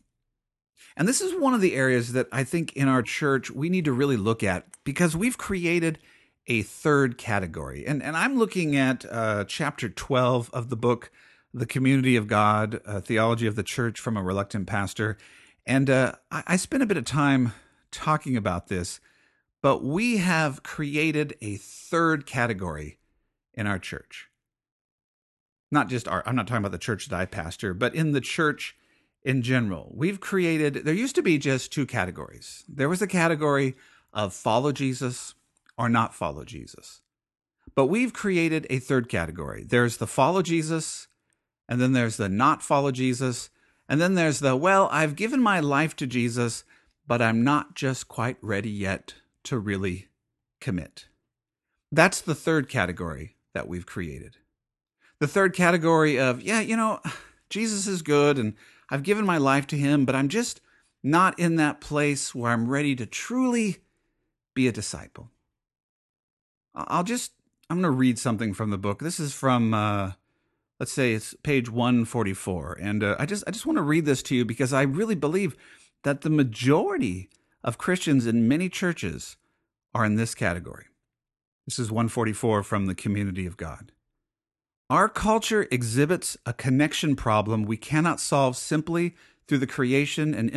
And 0.97 1.07
this 1.07 1.21
is 1.21 1.39
one 1.39 1.55
of 1.55 1.61
the 1.61 1.75
areas 1.75 2.13
that 2.13 2.29
I 2.33 2.45
think 2.45 2.73
in 2.75 2.89
our 2.89 3.03
church 3.03 3.51
we 3.51 3.69
need 3.69 3.85
to 3.85 3.93
really 3.93 4.17
look 4.17 4.43
at 4.43 4.67
because 4.85 5.17
we've 5.17 5.37
created 5.37 5.99
a 6.47 6.63
third 6.63 7.19
category. 7.19 7.87
And, 7.87 8.03
and 8.03 8.17
I'm 8.17 8.39
looking 8.39 8.77
at 8.77 9.05
uh, 9.11 9.45
chapter 9.45 9.89
12 9.89 10.51
of 10.53 10.71
the 10.71 10.77
book 10.77 11.11
the 11.57 11.67
community 11.67 12.17
of 12.17 12.27
God, 12.27 12.81
theology 13.03 13.47
of 13.47 13.57
the 13.57 13.63
church 13.63 13.99
from 13.99 14.17
a 14.17 14.23
reluctant 14.23 14.67
pastor. 14.67 15.17
And 15.65 15.89
uh, 15.89 16.13
I, 16.31 16.43
I 16.49 16.57
spent 16.57 16.83
a 16.83 16.87
bit 16.87 16.97
of 16.97 17.05
time 17.05 17.53
talking 17.91 18.37
about 18.37 18.69
this 18.69 19.01
But 19.63 19.83
we 19.83 20.19
have 20.19 20.63
created 20.63 21.35
a 21.41 21.57
third 21.57 22.27
category 22.27 22.99
in 23.55 23.67
our 23.67 23.81
church. 23.81 24.29
Not 25.73 25.89
just 25.89 26.07
our, 26.07 26.23
I'm 26.25 26.37
not 26.37 26.47
talking 26.47 26.63
about 26.63 26.71
the 26.71 26.79
church 26.79 27.09
that 27.09 27.19
I 27.19 27.25
pastor, 27.25 27.75
but 27.75 27.95
in 27.95 28.13
the 28.13 28.21
church 28.21 28.77
in 29.25 29.43
general. 29.43 29.93
We've 29.93 30.21
created, 30.21 30.85
there 30.85 30.95
used 30.95 31.17
to 31.17 31.23
be 31.23 31.39
just 31.39 31.73
two 31.73 31.85
categories. 31.85 32.63
There 32.69 32.89
was 32.89 33.03
a 33.03 33.09
category 33.09 33.75
of 34.13 34.33
follow 34.33 34.71
Jesus 34.71 35.35
or 35.77 35.89
not 35.89 36.15
follow 36.15 36.45
Jesus. 36.45 37.01
But 37.75 37.87
we've 37.87 38.13
created 38.13 38.69
a 38.71 38.79
third 38.79 39.09
category. 39.09 39.65
There's 39.69 39.97
the 39.97 40.07
follow 40.07 40.43
Jesus, 40.43 41.09
and 41.69 41.81
then 41.81 41.93
there's 41.93 42.17
the 42.17 42.29
not 42.29 42.63
follow 42.63 42.91
Jesus, 42.91 43.51
and 43.89 44.01
then 44.01 44.15
there's 44.15 44.41
the, 44.41 44.57
well, 44.57 44.89
I've 44.91 45.17
given 45.17 45.41
my 45.41 45.61
life 45.61 45.95
to 45.97 46.07
Jesus, 46.07 46.65
but 47.07 47.23
I'm 47.23 47.45
not 47.45 47.75
just 47.75 48.09
quite 48.09 48.37
ready 48.41 48.71
yet 48.71 49.15
to 49.45 49.59
really 49.59 50.09
commit. 50.61 51.07
That's 51.93 52.21
the 52.21 52.35
third 52.35 52.69
category 52.69 53.37
that 53.55 53.69
we've 53.69 53.87
created. 53.87 54.37
The 55.21 55.29
third 55.29 55.55
category 55.55 56.19
of, 56.19 56.43
yeah, 56.43 56.61
you 56.61 56.77
know, 56.77 57.01
Jesus 57.51 57.87
is 57.87 58.03
good 58.03 58.39
and 58.39 58.55
I've 58.91 59.05
given 59.05 59.25
my 59.25 59.39
life 59.39 59.67
to 59.69 59.77
him, 59.77 60.05
but 60.05 60.15
I'm 60.15 60.29
just 60.29 60.61
not 61.03 61.39
in 61.39 61.57
that 61.57 61.81
place 61.81 62.35
where 62.35 62.51
I'm 62.51 62.69
ready 62.69 62.97
to 62.97 63.07
truly 63.07 63.79
be 64.55 64.67
a 64.67 64.73
disciple. 64.73 65.31
I'll 66.75 67.05
just, 67.05 67.33
I'm 67.71 67.81
going 67.81 67.93
to 67.93 67.97
read 67.97 68.19
something 68.19 68.53
from 68.53 68.71
the 68.71 68.79
book. 68.79 68.99
This 68.99 69.21
is 69.21 69.33
from, 69.33 69.73
uh, 69.73 70.13
let's 70.79 70.93
say 70.93 71.13
it's 71.13 71.35
page 71.43 71.71
144. 71.71 72.79
And 72.81 73.03
uh, 73.03 73.17
I 73.19 73.27
just, 73.27 73.45
I 73.47 73.51
just 73.51 73.67
want 73.67 73.79
to 73.79 73.83
read 73.83 74.05
this 74.05 74.23
to 74.25 74.35
you 74.35 74.45
because 74.45 74.73
I 74.73 74.83
really 74.83 75.15
believe 75.15 75.57
that 76.05 76.21
the 76.21 76.31
majority 76.31 77.29
of 77.65 77.79
Christians 77.79 78.27
in 78.27 78.49
many 78.49 78.69
churches 78.69 79.37
are 79.95 80.05
in 80.05 80.17
this 80.17 80.35
category. 80.35 80.87
This 81.67 81.79
is 81.79 81.91
144 81.91 82.63
from 82.63 82.87
the 82.87 82.95
community 82.95 83.47
of 83.47 83.57
God. 83.57 83.93
Our 84.89 85.09
culture 85.09 85.67
exhibits 85.73 86.37
a 86.47 86.53
connection 86.53 87.17
problem 87.17 87.65
we 87.65 87.77
cannot 87.77 88.21
solve 88.21 88.57
simply 88.57 89.17
through 89.49 89.59
the 89.59 89.67
creation 89.67 90.33
and 90.33 90.51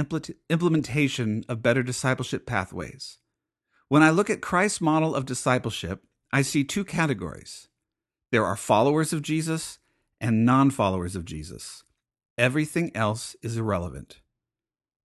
implementation 0.50 1.44
of 1.50 1.64
better 1.64 1.82
discipleship 1.82 2.46
pathways. 2.46 3.18
When 3.88 4.04
I 4.04 4.12
look 4.12 4.30
at 4.30 4.42
Christ's 4.42 4.82
model 4.82 5.16
of 5.16 5.26
discipleship, 5.26 6.04
I 6.32 6.44
see 6.44 6.64
two 6.64 6.86
categories. 6.86 7.70
There 8.32 8.46
are 8.46 8.56
followers 8.56 9.14
of 9.14 9.24
Jesus 9.24 9.80
and 10.22 10.46
non 10.46 10.70
followers 10.72 11.16
of 11.16 11.26
Jesus. 11.26 11.84
Everything 12.38 12.92
else 12.96 13.36
is 13.42 13.58
irrelevant. 13.58 14.22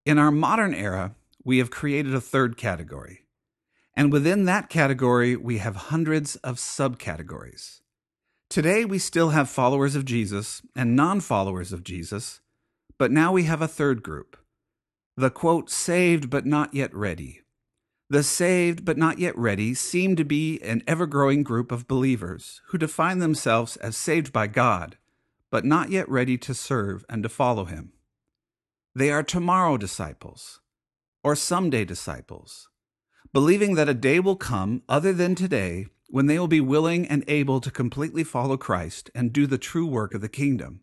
In 0.07 0.19
our 0.19 0.31
modern 0.31 0.75
era, 0.75 1.15
we 1.45 1.59
have 1.59 1.71
created 1.71 2.15
a 2.15 2.21
third 2.21 2.57
category. 2.57 3.27
And 3.97 4.13
within 4.13 4.45
that 4.45 4.69
category, 4.69 5.37
we 5.37 5.59
have 5.59 5.77
hundreds 5.77 6.37
of 6.37 6.57
subcategories. 6.57 7.81
Today, 8.51 8.85
we 8.85 8.99
still 8.99 9.31
have 9.31 9.49
followers 9.49 9.97
of 9.97 10.05
Jesus 10.05 10.63
and 10.77 10.95
non 10.95 11.21
followers 11.21 11.73
of 11.73 11.85
Jesus, 11.85 12.41
but 12.99 13.11
now 13.11 13.33
we 13.33 13.45
have 13.45 13.63
a 13.63 13.69
third 13.69 14.03
group 14.03 14.37
the 15.17 15.31
quote, 15.31 15.71
saved 15.71 16.29
but 16.29 16.45
not 16.45 16.75
yet 16.75 16.93
ready. 16.93 17.41
The 18.11 18.23
saved 18.23 18.85
but 18.85 18.99
not 18.99 19.19
yet 19.19 19.37
ready 19.39 19.73
seem 19.75 20.17
to 20.17 20.25
be 20.25 20.61
an 20.63 20.83
ever 20.87 21.07
growing 21.07 21.43
group 21.43 21.73
of 21.73 21.89
believers 21.89 22.61
who 22.67 22.79
define 22.79 23.19
themselves 23.19 23.77
as 23.77 23.97
saved 23.97 24.33
by 24.33 24.47
God, 24.47 24.99
but 25.55 25.65
not 25.65 25.89
yet 25.89 26.09
ready 26.09 26.37
to 26.37 26.53
serve 26.53 27.05
and 27.09 27.23
to 27.23 27.29
follow 27.29 27.65
Him. 27.65 27.93
They 28.93 29.13
are 29.13 29.23
tomorrow 29.23 29.77
disciples 29.77 30.59
or 31.23 31.37
someday 31.37 31.85
disciples, 31.85 32.69
believing 33.33 33.77
that 33.77 33.89
a 33.89 33.95
day 33.95 34.19
will 34.19 34.35
come 34.35 34.83
other 34.89 35.13
than 35.13 35.37
today 35.37 35.87
when 36.09 36.27
they 36.27 36.41
will 36.41 36.49
be 36.49 36.61
willing 36.61 37.07
and 37.07 37.23
able 37.29 37.61
to 37.61 37.71
completely 37.71 38.25
follow 38.25 38.57
Christ 38.57 39.13
and 39.15 39.33
do 39.33 39.47
the 39.47 39.57
true 39.57 39.87
work 39.87 40.13
of 40.13 40.23
the 40.23 40.29
kingdom. 40.29 40.81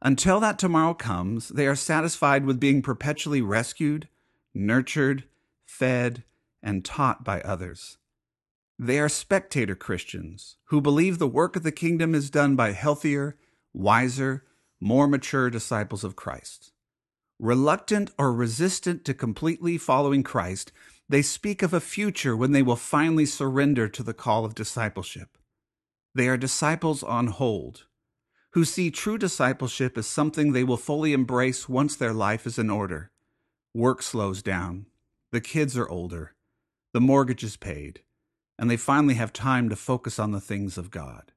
Until 0.00 0.40
that 0.40 0.58
tomorrow 0.58 0.94
comes, 0.94 1.48
they 1.48 1.66
are 1.66 1.76
satisfied 1.76 2.46
with 2.46 2.58
being 2.58 2.80
perpetually 2.80 3.42
rescued, 3.42 4.08
nurtured, 4.54 5.24
fed, 5.66 6.24
and 6.62 6.82
taught 6.82 7.24
by 7.24 7.42
others. 7.42 7.98
They 8.78 8.98
are 8.98 9.10
spectator 9.10 9.74
Christians 9.74 10.56
who 10.68 10.80
believe 10.80 11.18
the 11.18 11.28
work 11.28 11.56
of 11.56 11.62
the 11.62 11.70
kingdom 11.70 12.14
is 12.14 12.30
done 12.30 12.56
by 12.56 12.72
healthier, 12.72 13.36
wiser, 13.72 14.44
more 14.80 15.06
mature 15.06 15.50
disciples 15.50 16.04
of 16.04 16.16
Christ. 16.16 16.72
Reluctant 17.38 18.10
or 18.18 18.32
resistant 18.32 19.04
to 19.04 19.14
completely 19.14 19.78
following 19.78 20.22
Christ, 20.22 20.72
they 21.08 21.22
speak 21.22 21.62
of 21.62 21.74
a 21.74 21.80
future 21.80 22.36
when 22.36 22.52
they 22.52 22.62
will 22.62 22.76
finally 22.76 23.26
surrender 23.26 23.88
to 23.88 24.02
the 24.02 24.14
call 24.14 24.44
of 24.44 24.54
discipleship. 24.54 25.36
They 26.14 26.28
are 26.28 26.36
disciples 26.36 27.02
on 27.02 27.28
hold, 27.28 27.86
who 28.50 28.64
see 28.64 28.90
true 28.90 29.18
discipleship 29.18 29.96
as 29.96 30.06
something 30.06 30.52
they 30.52 30.64
will 30.64 30.76
fully 30.76 31.12
embrace 31.12 31.68
once 31.68 31.96
their 31.96 32.12
life 32.12 32.46
is 32.46 32.58
in 32.58 32.70
order. 32.70 33.10
Work 33.74 34.02
slows 34.02 34.42
down, 34.42 34.86
the 35.30 35.40
kids 35.40 35.76
are 35.76 35.88
older, 35.88 36.34
the 36.92 37.00
mortgage 37.00 37.42
is 37.42 37.56
paid, 37.56 38.02
and 38.58 38.70
they 38.70 38.76
finally 38.76 39.14
have 39.14 39.32
time 39.32 39.68
to 39.70 39.76
focus 39.76 40.18
on 40.18 40.32
the 40.32 40.40
things 40.40 40.76
of 40.76 40.90
God. 40.90 41.31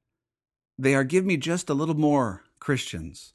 They 0.77 0.93
are 0.93 1.03
give 1.03 1.25
me 1.25 1.37
just 1.37 1.69
a 1.69 1.73
little 1.73 1.95
more 1.95 2.43
Christians, 2.59 3.33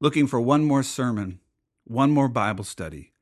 looking 0.00 0.26
for 0.26 0.40
one 0.40 0.64
more 0.64 0.84
sermon, 0.84 1.40
one 1.84 2.10
more 2.10 2.28
Bible 2.28 2.64
study, 2.64 3.12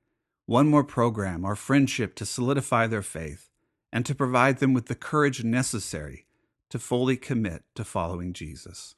one 0.45 0.69
more 0.69 0.85
program 0.85 1.45
or 1.45 1.57
friendship 1.57 2.15
to 2.17 2.27
solidify 2.27 2.87
their 2.87 3.03
faith 3.03 3.49
and 3.91 4.05
to 4.05 4.15
provide 4.15 4.59
them 4.59 4.75
with 4.75 4.87
the 4.87 4.95
courage 4.95 5.45
necessary 5.45 6.27
to 6.69 6.79
fully 6.79 7.17
commit 7.17 7.63
to 7.75 7.85
following 7.85 8.33
Jesus. 8.33 8.97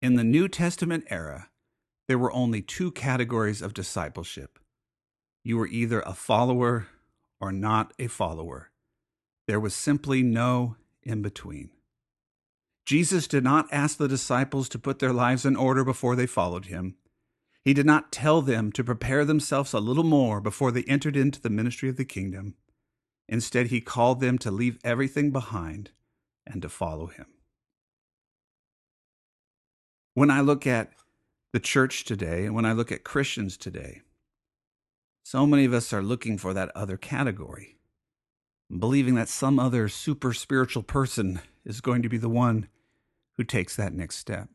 In 0.00 0.14
the 0.14 0.24
New 0.24 0.48
Testament 0.48 1.04
era, 1.10 1.48
there 2.08 2.18
were 2.18 2.32
only 2.32 2.62
two 2.62 2.90
categories 2.90 3.60
of 3.60 3.74
discipleship. 3.74 4.58
You 5.44 5.58
were 5.58 5.66
either 5.66 6.00
a 6.00 6.14
follower 6.14 6.86
or 7.40 7.52
not 7.52 7.92
a 7.98 8.06
follower. 8.06 8.70
There 9.46 9.60
was 9.60 9.74
simply 9.74 10.22
no 10.22 10.76
in 11.02 11.20
between. 11.20 11.70
Jesus 12.84 13.28
did 13.28 13.44
not 13.44 13.68
ask 13.70 13.96
the 13.96 14.08
disciples 14.08 14.68
to 14.70 14.78
put 14.78 14.98
their 14.98 15.12
lives 15.12 15.44
in 15.44 15.56
order 15.56 15.84
before 15.84 16.16
they 16.16 16.26
followed 16.26 16.66
him. 16.66 16.96
He 17.64 17.74
did 17.74 17.86
not 17.86 18.10
tell 18.10 18.42
them 18.42 18.72
to 18.72 18.82
prepare 18.82 19.24
themselves 19.24 19.72
a 19.72 19.78
little 19.78 20.04
more 20.04 20.40
before 20.40 20.72
they 20.72 20.82
entered 20.84 21.16
into 21.16 21.40
the 21.40 21.50
ministry 21.50 21.88
of 21.88 21.96
the 21.96 22.04
kingdom. 22.04 22.54
Instead, 23.28 23.68
he 23.68 23.80
called 23.80 24.20
them 24.20 24.36
to 24.38 24.50
leave 24.50 24.78
everything 24.82 25.30
behind 25.30 25.90
and 26.44 26.60
to 26.62 26.68
follow 26.68 27.06
him. 27.06 27.26
When 30.14 30.30
I 30.30 30.40
look 30.40 30.66
at 30.66 30.90
the 31.52 31.60
church 31.60 32.04
today 32.04 32.46
and 32.46 32.54
when 32.54 32.66
I 32.66 32.72
look 32.72 32.90
at 32.90 33.04
Christians 33.04 33.56
today, 33.56 34.02
so 35.22 35.46
many 35.46 35.64
of 35.64 35.72
us 35.72 35.92
are 35.92 36.02
looking 36.02 36.36
for 36.36 36.52
that 36.52 36.72
other 36.74 36.96
category, 36.96 37.78
believing 38.76 39.14
that 39.14 39.28
some 39.28 39.60
other 39.60 39.88
super 39.88 40.32
spiritual 40.32 40.82
person 40.82 41.40
is 41.64 41.80
going 41.80 42.02
to 42.02 42.08
be 42.08 42.18
the 42.18 42.28
one 42.28 42.66
who 43.42 43.46
takes 43.46 43.74
that 43.74 43.92
next 43.92 44.16
step. 44.18 44.48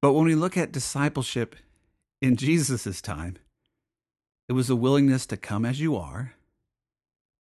But 0.00 0.14
when 0.14 0.24
we 0.24 0.34
look 0.34 0.56
at 0.56 0.72
discipleship 0.72 1.56
in 2.22 2.36
Jesus' 2.36 3.02
time, 3.02 3.36
it 4.48 4.54
was 4.54 4.70
a 4.70 4.76
willingness 4.76 5.26
to 5.26 5.36
come 5.36 5.66
as 5.66 5.78
you 5.78 5.94
are, 5.94 6.32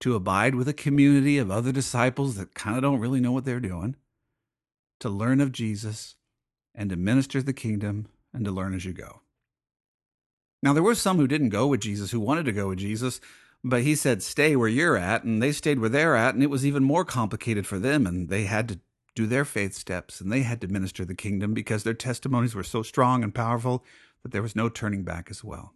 to 0.01 0.17
abide 0.17 0.57
with 0.57 0.67
a 0.67 0.73
community 0.73 1.39
of 1.39 1.53
other 1.53 1.71
disciples 1.71 2.35
that 2.35 2.53
kind 2.55 2.77
of 2.77 2.83
don't 2.83 2.99
really 2.99 3.21
know 3.21 3.31
what 3.31 3.45
they're 3.45 3.61
doing, 3.61 3.95
to 4.99 5.09
learn 5.09 5.41
of 5.41 5.53
Jesus, 5.53 6.17
and 6.75 6.91
to 6.91 6.97
minister 6.97 7.41
the 7.41 7.53
kingdom 7.53 8.09
and 8.35 8.45
to 8.45 8.51
learn 8.51 8.75
as 8.75 8.85
you 8.85 8.93
go. 8.93 9.21
Now, 10.65 10.73
there 10.73 10.83
were 10.83 10.97
some 10.97 11.19
who 11.19 11.29
didn't 11.29 11.51
go 11.51 11.69
with 11.69 11.81
Jesus, 11.81 12.11
who 12.11 12.19
wanted 12.19 12.47
to 12.47 12.53
go 12.53 12.69
with 12.69 12.79
Jesus, 12.79 13.21
but 13.63 13.83
he 13.83 13.95
said, 13.95 14.21
stay 14.23 14.57
where 14.57 14.69
you're 14.69 14.97
at, 14.97 15.23
and 15.23 15.41
they 15.41 15.53
stayed 15.53 15.79
where 15.79 15.89
they're 15.89 16.17
at, 16.17 16.35
and 16.35 16.43
it 16.43 16.51
was 16.51 16.67
even 16.67 16.83
more 16.83 17.05
complicated 17.05 17.69
for 17.69 17.79
them, 17.79 18.05
and 18.05 18.29
they 18.29 18.45
had 18.45 18.69
to 18.69 18.81
do 19.17 19.27
their 19.27 19.45
faith 19.45 19.75
steps, 19.75 20.21
and 20.21 20.31
they 20.31 20.43
had 20.43 20.61
to 20.61 20.69
minister 20.69 21.05
the 21.05 21.15
kingdom 21.15 21.55
because 21.55 21.83
their 21.83 21.95
testimonies 21.95 22.55
were 22.55 22.63
so 22.63 22.83
strong 22.83 23.25
and 23.25 23.35
powerful 23.35 23.83
that 24.23 24.31
there 24.31 24.43
was 24.43 24.55
no 24.55 24.69
turning 24.69 25.03
back 25.03 25.29
as 25.31 25.43
well. 25.43 25.73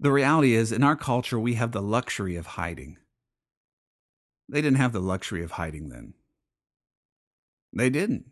The 0.00 0.12
reality 0.12 0.54
is, 0.54 0.72
in 0.72 0.82
our 0.82 0.96
culture, 0.96 1.38
we 1.38 1.54
have 1.54 1.72
the 1.72 1.80
luxury 1.80 2.36
of 2.36 2.46
hiding. 2.46 2.98
They 4.48 4.60
didn't 4.60 4.78
have 4.78 4.92
the 4.92 5.00
luxury 5.00 5.42
of 5.42 5.52
hiding 5.52 5.88
then. 5.88 6.14
They 7.72 7.88
didn't. 7.88 8.26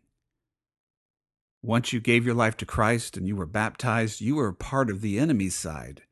Once 1.63 1.93
you 1.93 2.01
gave 2.01 2.25
your 2.25 2.35
life 2.35 2.57
to 2.57 2.67
Christ 2.67 3.17
and 3.17 3.27
you 3.27 3.37
were 3.37 3.47
baptized, 3.47 4.21
you 4.21 4.37
were 4.37 4.53
part 4.53 4.91
of 4.91 5.01
the 5.01 5.19
enemy's 5.19 5.55
side. 5.55 6.03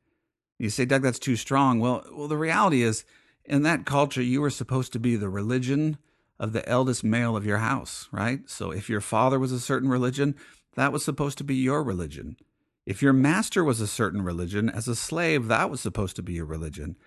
You 0.59 0.69
say, 0.69 0.85
Doug, 0.85 1.01
that's 1.01 1.19
too 1.19 1.35
strong. 1.35 1.79
Well, 1.79 2.05
well, 2.13 2.27
the 2.27 2.37
reality 2.37 2.83
is, 2.83 3.03
in 3.43 3.63
that 3.63 3.85
culture, 3.85 4.21
you 4.21 4.41
were 4.41 4.49
supposed 4.49 4.93
to 4.93 4.99
be 4.99 5.15
the 5.15 5.29
religion 5.29 5.97
of 6.39 6.53
the 6.53 6.67
eldest 6.67 7.03
male 7.03 7.37
of 7.37 7.45
your 7.45 7.59
house, 7.59 8.07
right? 8.11 8.41
So 8.49 8.71
if 8.71 8.89
your 8.89 9.01
father 9.01 9.39
was 9.39 9.51
a 9.51 9.59
certain 9.59 9.89
religion, 9.89 10.35
that 10.75 10.91
was 10.91 11.03
supposed 11.03 11.37
to 11.37 11.43
be 11.43 11.55
your 11.55 11.83
religion. 11.83 12.37
If 12.85 13.01
your 13.01 13.13
master 13.13 13.63
was 13.63 13.81
a 13.81 13.87
certain 13.87 14.21
religion, 14.21 14.69
as 14.69 14.87
a 14.87 14.95
slave, 14.95 15.47
that 15.47 15.69
was 15.69 15.81
supposed 15.81 16.15
to 16.17 16.23
be 16.23 16.33
your 16.33 16.45
religion. 16.45 16.97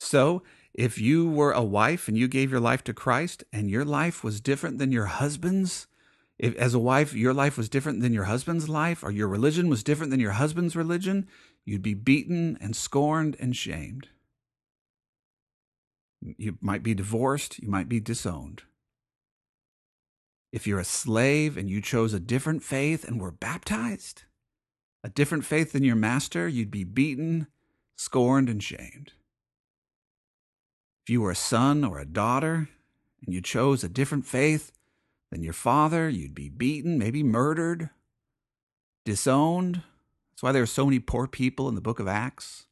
So, 0.00 0.42
if 0.74 0.98
you 0.98 1.28
were 1.28 1.52
a 1.52 1.62
wife 1.62 2.08
and 2.08 2.16
you 2.16 2.28
gave 2.28 2.50
your 2.50 2.60
life 2.60 2.84
to 2.84 2.94
Christ 2.94 3.44
and 3.52 3.70
your 3.70 3.84
life 3.84 4.22
was 4.22 4.40
different 4.40 4.78
than 4.78 4.92
your 4.92 5.06
husband's, 5.06 5.86
if 6.38 6.54
as 6.56 6.74
a 6.74 6.78
wife 6.78 7.14
your 7.14 7.34
life 7.34 7.56
was 7.56 7.68
different 7.68 8.00
than 8.00 8.12
your 8.12 8.24
husband's 8.24 8.68
life 8.68 9.02
or 9.02 9.10
your 9.10 9.28
religion 9.28 9.68
was 9.68 9.82
different 9.82 10.10
than 10.10 10.20
your 10.20 10.32
husband's 10.32 10.76
religion, 10.76 11.26
you'd 11.64 11.82
be 11.82 11.94
beaten 11.94 12.56
and 12.60 12.76
scorned 12.76 13.36
and 13.40 13.56
shamed. 13.56 14.08
You 16.20 16.58
might 16.60 16.82
be 16.82 16.94
divorced, 16.94 17.58
you 17.60 17.68
might 17.68 17.88
be 17.88 18.00
disowned. 18.00 18.62
If 20.50 20.66
you're 20.66 20.78
a 20.78 20.84
slave 20.84 21.56
and 21.56 21.68
you 21.68 21.82
chose 21.82 22.14
a 22.14 22.20
different 22.20 22.62
faith 22.62 23.04
and 23.04 23.20
were 23.20 23.30
baptized, 23.30 24.24
a 25.04 25.08
different 25.08 25.44
faith 25.44 25.72
than 25.72 25.84
your 25.84 25.96
master, 25.96 26.48
you'd 26.48 26.70
be 26.70 26.84
beaten, 26.84 27.48
scorned, 27.96 28.48
and 28.48 28.62
shamed. 28.62 29.12
If 31.04 31.10
you 31.10 31.20
were 31.20 31.30
a 31.30 31.36
son 31.36 31.84
or 31.84 31.98
a 31.98 32.06
daughter 32.06 32.68
and 33.24 33.34
you 33.34 33.40
chose 33.40 33.84
a 33.84 33.88
different 33.88 34.26
faith 34.26 34.72
than 35.30 35.42
your 35.42 35.52
father, 35.52 36.08
you'd 36.08 36.34
be 36.34 36.48
beaten, 36.48 36.98
maybe 36.98 37.22
murdered, 37.22 37.90
disowned. 39.04 39.82
That's 40.30 40.42
why 40.42 40.52
there 40.52 40.62
are 40.62 40.66
so 40.66 40.84
many 40.86 40.98
poor 40.98 41.26
people 41.26 41.68
in 41.68 41.74
the 41.74 41.80
book 41.80 42.00
of 42.00 42.08
Acts. 42.08 42.66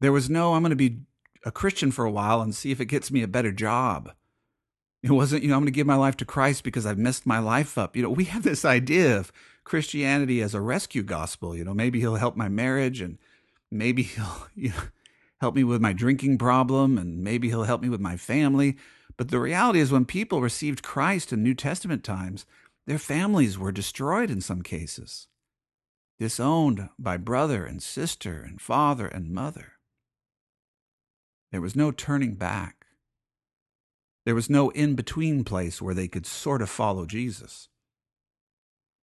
There 0.00 0.12
was 0.12 0.30
no, 0.30 0.54
I'm 0.54 0.62
going 0.62 0.70
to 0.70 0.76
be 0.76 1.00
a 1.44 1.50
Christian 1.50 1.90
for 1.90 2.04
a 2.04 2.10
while 2.10 2.40
and 2.40 2.54
see 2.54 2.70
if 2.70 2.80
it 2.80 2.86
gets 2.86 3.10
me 3.10 3.22
a 3.22 3.28
better 3.28 3.52
job. 3.52 4.12
It 5.02 5.10
wasn't, 5.10 5.42
you 5.42 5.48
know, 5.48 5.54
I'm 5.54 5.62
going 5.62 5.72
to 5.72 5.72
give 5.72 5.86
my 5.86 5.96
life 5.96 6.16
to 6.18 6.24
Christ 6.24 6.62
because 6.62 6.84
I've 6.84 6.98
messed 6.98 7.24
my 7.24 7.38
life 7.38 7.78
up. 7.78 7.96
You 7.96 8.02
know, 8.02 8.10
we 8.10 8.24
have 8.24 8.42
this 8.42 8.64
idea 8.64 9.18
of 9.18 9.32
Christianity 9.64 10.42
as 10.42 10.54
a 10.54 10.60
rescue 10.60 11.02
gospel. 11.02 11.56
You 11.56 11.64
know, 11.64 11.72
maybe 11.72 12.00
he'll 12.00 12.16
help 12.16 12.36
my 12.36 12.48
marriage 12.48 13.00
and 13.00 13.18
maybe 13.70 14.02
he'll 14.04 14.48
you 14.54 14.70
know, 14.70 14.82
help 15.40 15.54
me 15.54 15.64
with 15.64 15.80
my 15.80 15.92
drinking 15.92 16.38
problem 16.38 16.98
and 16.98 17.24
maybe 17.24 17.48
he'll 17.48 17.64
help 17.64 17.80
me 17.80 17.88
with 17.88 18.00
my 18.00 18.16
family. 18.16 18.76
But 19.16 19.28
the 19.28 19.40
reality 19.40 19.80
is, 19.80 19.92
when 19.92 20.06
people 20.06 20.40
received 20.40 20.82
Christ 20.82 21.32
in 21.32 21.42
New 21.42 21.54
Testament 21.54 22.04
times, 22.04 22.46
their 22.86 22.98
families 22.98 23.58
were 23.58 23.72
destroyed 23.72 24.30
in 24.30 24.40
some 24.40 24.62
cases, 24.62 25.28
disowned 26.18 26.88
by 26.98 27.16
brother 27.16 27.64
and 27.66 27.82
sister 27.82 28.42
and 28.42 28.60
father 28.60 29.06
and 29.06 29.30
mother. 29.30 29.72
There 31.52 31.60
was 31.60 31.76
no 31.76 31.90
turning 31.90 32.34
back. 32.34 32.79
There 34.24 34.34
was 34.34 34.50
no 34.50 34.70
in 34.70 34.94
between 34.94 35.44
place 35.44 35.80
where 35.80 35.94
they 35.94 36.08
could 36.08 36.26
sort 36.26 36.62
of 36.62 36.68
follow 36.68 37.06
Jesus. 37.06 37.68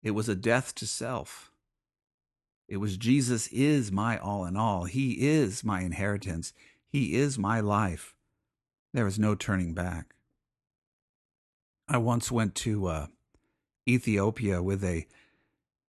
It 0.04 0.12
was 0.12 0.30
a 0.30 0.36
death 0.36 0.76
to 0.76 0.86
self. 0.86 1.52
It 2.68 2.78
was 2.78 2.98
Jesus 2.98 3.48
is 3.48 3.92
my 3.92 4.18
all 4.18 4.46
in 4.46 4.56
all. 4.56 4.84
He 4.86 5.28
is 5.28 5.64
my 5.64 5.82
inheritance. 5.82 6.54
He 6.90 7.16
is 7.16 7.38
my 7.38 7.60
life. 7.60 8.14
There 8.94 9.06
was 9.06 9.18
no 9.18 9.36
turning 9.36 9.74
back. 9.74 10.16
I 11.88 11.98
once 11.98 12.32
went 12.32 12.54
to 12.56 12.88
uh, 12.88 13.08
Ethiopia 13.88 14.62
with 14.62 14.84
a 14.84 15.08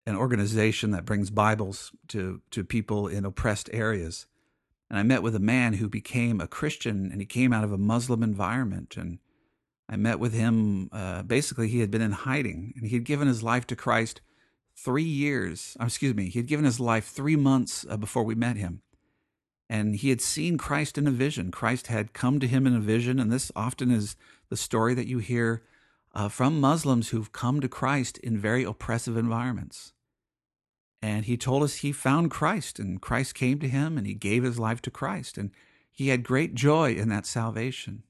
an 0.06 0.16
organization 0.16 0.92
that 0.92 1.04
brings 1.04 1.30
Bibles 1.30 1.92
to 2.08 2.40
to 2.50 2.64
people 2.64 3.08
in 3.08 3.24
oppressed 3.24 3.68
areas 3.72 4.26
and 4.90 4.98
I 4.98 5.02
met 5.02 5.22
with 5.22 5.34
a 5.34 5.40
man 5.40 5.74
who 5.74 5.88
became 5.88 6.40
a 6.40 6.46
Christian 6.46 7.10
and 7.12 7.20
he 7.20 7.26
came 7.26 7.52
out 7.52 7.64
of 7.64 7.72
a 7.72 7.78
Muslim 7.78 8.22
environment. 8.22 8.96
And 8.96 9.18
I 9.88 9.96
met 9.96 10.18
with 10.18 10.32
him. 10.32 10.88
Uh, 10.92 11.22
basically, 11.22 11.68
he 11.68 11.80
had 11.80 11.90
been 11.90 12.00
in 12.00 12.12
hiding 12.12 12.72
and 12.76 12.86
he 12.86 12.96
had 12.96 13.04
given 13.04 13.28
his 13.28 13.42
life 13.42 13.66
to 13.66 13.76
Christ 13.76 14.20
three 14.74 15.02
years. 15.02 15.76
Uh, 15.80 15.84
excuse 15.84 16.14
me, 16.14 16.30
he 16.30 16.38
had 16.38 16.46
given 16.46 16.64
his 16.64 16.80
life 16.80 17.06
three 17.06 17.36
months 17.36 17.84
uh, 17.88 17.96
before 17.96 18.24
we 18.24 18.34
met 18.34 18.56
him. 18.56 18.80
And 19.68 19.96
he 19.96 20.08
had 20.08 20.22
seen 20.22 20.56
Christ 20.56 20.96
in 20.96 21.06
a 21.06 21.10
vision. 21.10 21.50
Christ 21.50 21.88
had 21.88 22.14
come 22.14 22.40
to 22.40 22.46
him 22.46 22.66
in 22.66 22.74
a 22.74 22.80
vision. 22.80 23.20
And 23.20 23.30
this 23.30 23.52
often 23.54 23.90
is 23.90 24.16
the 24.48 24.56
story 24.56 24.94
that 24.94 25.06
you 25.06 25.18
hear 25.18 25.62
uh, 26.14 26.30
from 26.30 26.58
Muslims 26.58 27.10
who've 27.10 27.32
come 27.32 27.60
to 27.60 27.68
Christ 27.68 28.16
in 28.18 28.38
very 28.38 28.64
oppressive 28.64 29.18
environments. 29.18 29.92
And 31.00 31.26
he 31.26 31.36
told 31.36 31.62
us 31.62 31.76
he 31.76 31.92
found 31.92 32.30
Christ 32.30 32.78
and 32.78 33.00
Christ 33.00 33.34
came 33.34 33.58
to 33.60 33.68
him 33.68 33.96
and 33.96 34.06
he 34.06 34.14
gave 34.14 34.42
his 34.42 34.58
life 34.58 34.82
to 34.82 34.90
Christ. 34.90 35.38
And 35.38 35.50
he 35.90 36.08
had 36.08 36.24
great 36.24 36.54
joy 36.54 36.94
in 36.94 37.08
that 37.08 37.26
salvation. 37.26 38.02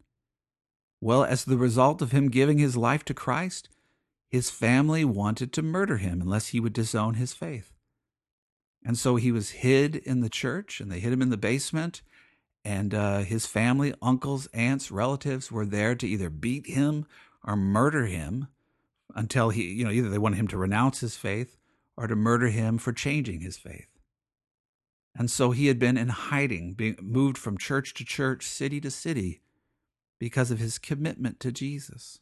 Well, 1.01 1.22
as 1.24 1.44
the 1.44 1.59
result 1.59 2.03
of 2.03 2.12
him 2.12 2.29
giving 2.29 2.59
his 2.59 2.77
life 2.77 3.05
to 3.07 3.14
Christ, 3.14 3.68
his 4.29 4.51
family 4.51 5.05
wanted 5.05 5.53
to 5.53 5.62
murder 5.62 5.98
him 5.98 6.22
unless 6.22 6.48
he 6.48 6.61
would 6.61 6.72
disown 6.72 7.14
his 7.14 7.35
faith. 7.35 7.72
And 8.85 8.98
so 8.98 9.16
he 9.16 9.33
was 9.33 9.51
hid 9.51 9.96
in 9.96 10.20
the 10.20 10.31
church 10.31 10.81
and 10.81 10.90
they 10.90 11.01
hid 11.01 11.12
him 11.12 11.22
in 11.22 11.31
the 11.31 11.37
basement. 11.37 12.03
And 12.64 12.94
uh, 12.94 13.18
his 13.20 13.46
family, 13.46 13.94
uncles, 14.01 14.46
aunts, 14.53 14.90
relatives 14.90 15.53
were 15.53 15.66
there 15.66 15.94
to 15.94 16.09
either 16.09 16.31
beat 16.31 16.66
him 16.66 17.07
or 17.44 17.55
murder 17.55 18.07
him 18.07 18.48
until 19.14 19.51
he, 19.51 19.72
you 19.72 19.85
know, 19.85 19.90
either 19.90 20.09
they 20.09 20.18
wanted 20.18 20.37
him 20.37 20.48
to 20.48 20.59
renounce 20.59 21.01
his 21.01 21.16
faith 21.16 21.58
or 21.99 22.07
to 22.07 22.15
murder 22.15 22.47
him 22.47 22.79
for 22.79 22.93
changing 22.93 23.41
his 23.41 23.57
faith. 23.57 23.89
And 25.17 25.29
so 25.29 25.51
he 25.51 25.67
had 25.67 25.81
been 25.81 25.99
in 25.99 26.11
hiding, 26.11 26.75
being 26.75 26.97
moved 27.03 27.37
from 27.37 27.59
church 27.59 27.93
to 27.95 28.05
church, 28.05 28.45
city 28.45 28.81
to 28.83 28.91
city, 28.91 29.41
because 30.21 30.53
of 30.53 30.61
his 30.61 30.79
commitment 30.79 31.41
to 31.41 31.51
Jesus. 31.51 32.21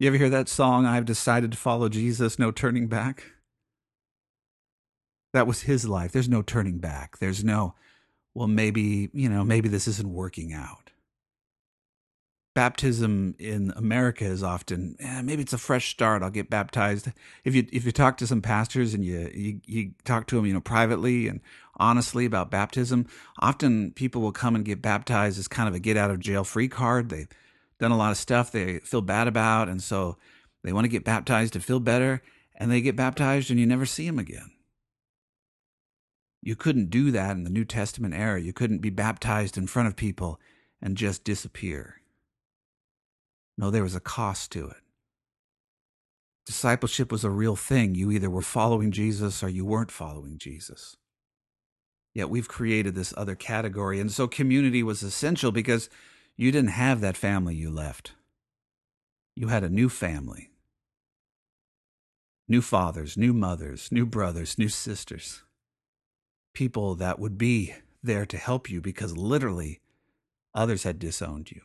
You 0.00 0.08
ever 0.08 0.16
hear 0.16 0.28
that 0.28 0.48
song, 0.48 0.86
I've 0.86 1.04
decided 1.04 1.52
to 1.52 1.58
follow 1.58 1.88
Jesus, 1.88 2.36
no 2.36 2.50
turning 2.50 2.88
back? 2.88 3.22
That 5.32 5.46
was 5.46 5.62
his 5.62 5.88
life. 5.88 6.10
There's 6.10 6.28
no 6.28 6.42
turning 6.42 6.78
back. 6.78 7.18
There's 7.18 7.44
no, 7.44 7.76
well, 8.34 8.48
maybe, 8.48 9.08
you 9.12 9.28
know, 9.28 9.44
maybe 9.44 9.68
this 9.68 9.86
isn't 9.86 10.12
working 10.12 10.52
out 10.52 10.85
baptism 12.56 13.34
in 13.38 13.70
America 13.76 14.24
is 14.24 14.42
often 14.42 14.96
eh, 14.98 15.20
maybe 15.20 15.42
it's 15.42 15.52
a 15.52 15.58
fresh 15.58 15.90
start. 15.90 16.22
I'll 16.22 16.30
get 16.30 16.48
baptized. 16.48 17.12
If 17.44 17.54
you 17.54 17.66
if 17.70 17.84
you 17.84 17.92
talk 17.92 18.16
to 18.16 18.26
some 18.26 18.40
pastors 18.40 18.94
and 18.94 19.04
you, 19.04 19.30
you 19.34 19.60
you 19.66 19.90
talk 20.04 20.26
to 20.28 20.36
them, 20.36 20.46
you 20.46 20.54
know, 20.54 20.62
privately 20.62 21.28
and 21.28 21.42
honestly 21.76 22.24
about 22.24 22.50
baptism, 22.50 23.06
often 23.40 23.92
people 23.92 24.22
will 24.22 24.32
come 24.32 24.56
and 24.56 24.64
get 24.64 24.80
baptized 24.80 25.38
as 25.38 25.48
kind 25.48 25.68
of 25.68 25.74
a 25.74 25.78
get 25.78 25.98
out 25.98 26.10
of 26.10 26.18
jail 26.18 26.44
free 26.44 26.66
card. 26.66 27.10
They've 27.10 27.28
done 27.78 27.92
a 27.92 27.96
lot 27.96 28.10
of 28.10 28.16
stuff 28.16 28.50
they 28.50 28.78
feel 28.78 29.02
bad 29.02 29.28
about, 29.28 29.68
and 29.68 29.82
so 29.82 30.16
they 30.64 30.72
want 30.72 30.86
to 30.86 30.90
get 30.90 31.04
baptized 31.04 31.52
to 31.52 31.60
feel 31.60 31.78
better, 31.78 32.22
and 32.54 32.70
they 32.70 32.80
get 32.80 32.96
baptized 32.96 33.50
and 33.50 33.60
you 33.60 33.66
never 33.66 33.84
see 33.84 34.06
them 34.06 34.18
again. 34.18 34.50
You 36.40 36.56
couldn't 36.56 36.88
do 36.88 37.10
that 37.10 37.32
in 37.32 37.44
the 37.44 37.50
New 37.50 37.66
Testament 37.66 38.14
era. 38.14 38.40
You 38.40 38.54
couldn't 38.54 38.78
be 38.78 38.88
baptized 38.88 39.58
in 39.58 39.66
front 39.66 39.88
of 39.88 39.94
people 39.94 40.40
and 40.80 40.96
just 40.96 41.22
disappear. 41.22 42.00
No, 43.58 43.70
there 43.70 43.82
was 43.82 43.94
a 43.94 44.00
cost 44.00 44.52
to 44.52 44.68
it. 44.68 44.76
Discipleship 46.44 47.10
was 47.10 47.24
a 47.24 47.30
real 47.30 47.56
thing. 47.56 47.94
You 47.94 48.10
either 48.10 48.30
were 48.30 48.42
following 48.42 48.92
Jesus 48.92 49.42
or 49.42 49.48
you 49.48 49.64
weren't 49.64 49.90
following 49.90 50.38
Jesus. 50.38 50.96
Yet 52.14 52.30
we've 52.30 52.48
created 52.48 52.94
this 52.94 53.12
other 53.16 53.34
category. 53.34 54.00
And 54.00 54.12
so 54.12 54.28
community 54.28 54.82
was 54.82 55.02
essential 55.02 55.52
because 55.52 55.90
you 56.36 56.52
didn't 56.52 56.70
have 56.70 57.00
that 57.00 57.16
family 57.16 57.54
you 57.54 57.70
left. 57.70 58.12
You 59.34 59.48
had 59.48 59.64
a 59.64 59.68
new 59.68 59.88
family 59.88 60.50
new 62.48 62.62
fathers, 62.62 63.16
new 63.16 63.32
mothers, 63.32 63.90
new 63.90 64.06
brothers, 64.06 64.56
new 64.56 64.68
sisters, 64.68 65.42
people 66.54 66.94
that 66.94 67.18
would 67.18 67.36
be 67.36 67.74
there 68.04 68.24
to 68.24 68.36
help 68.36 68.70
you 68.70 68.80
because 68.80 69.16
literally 69.16 69.80
others 70.54 70.84
had 70.84 70.98
disowned 70.98 71.50
you. 71.50 71.60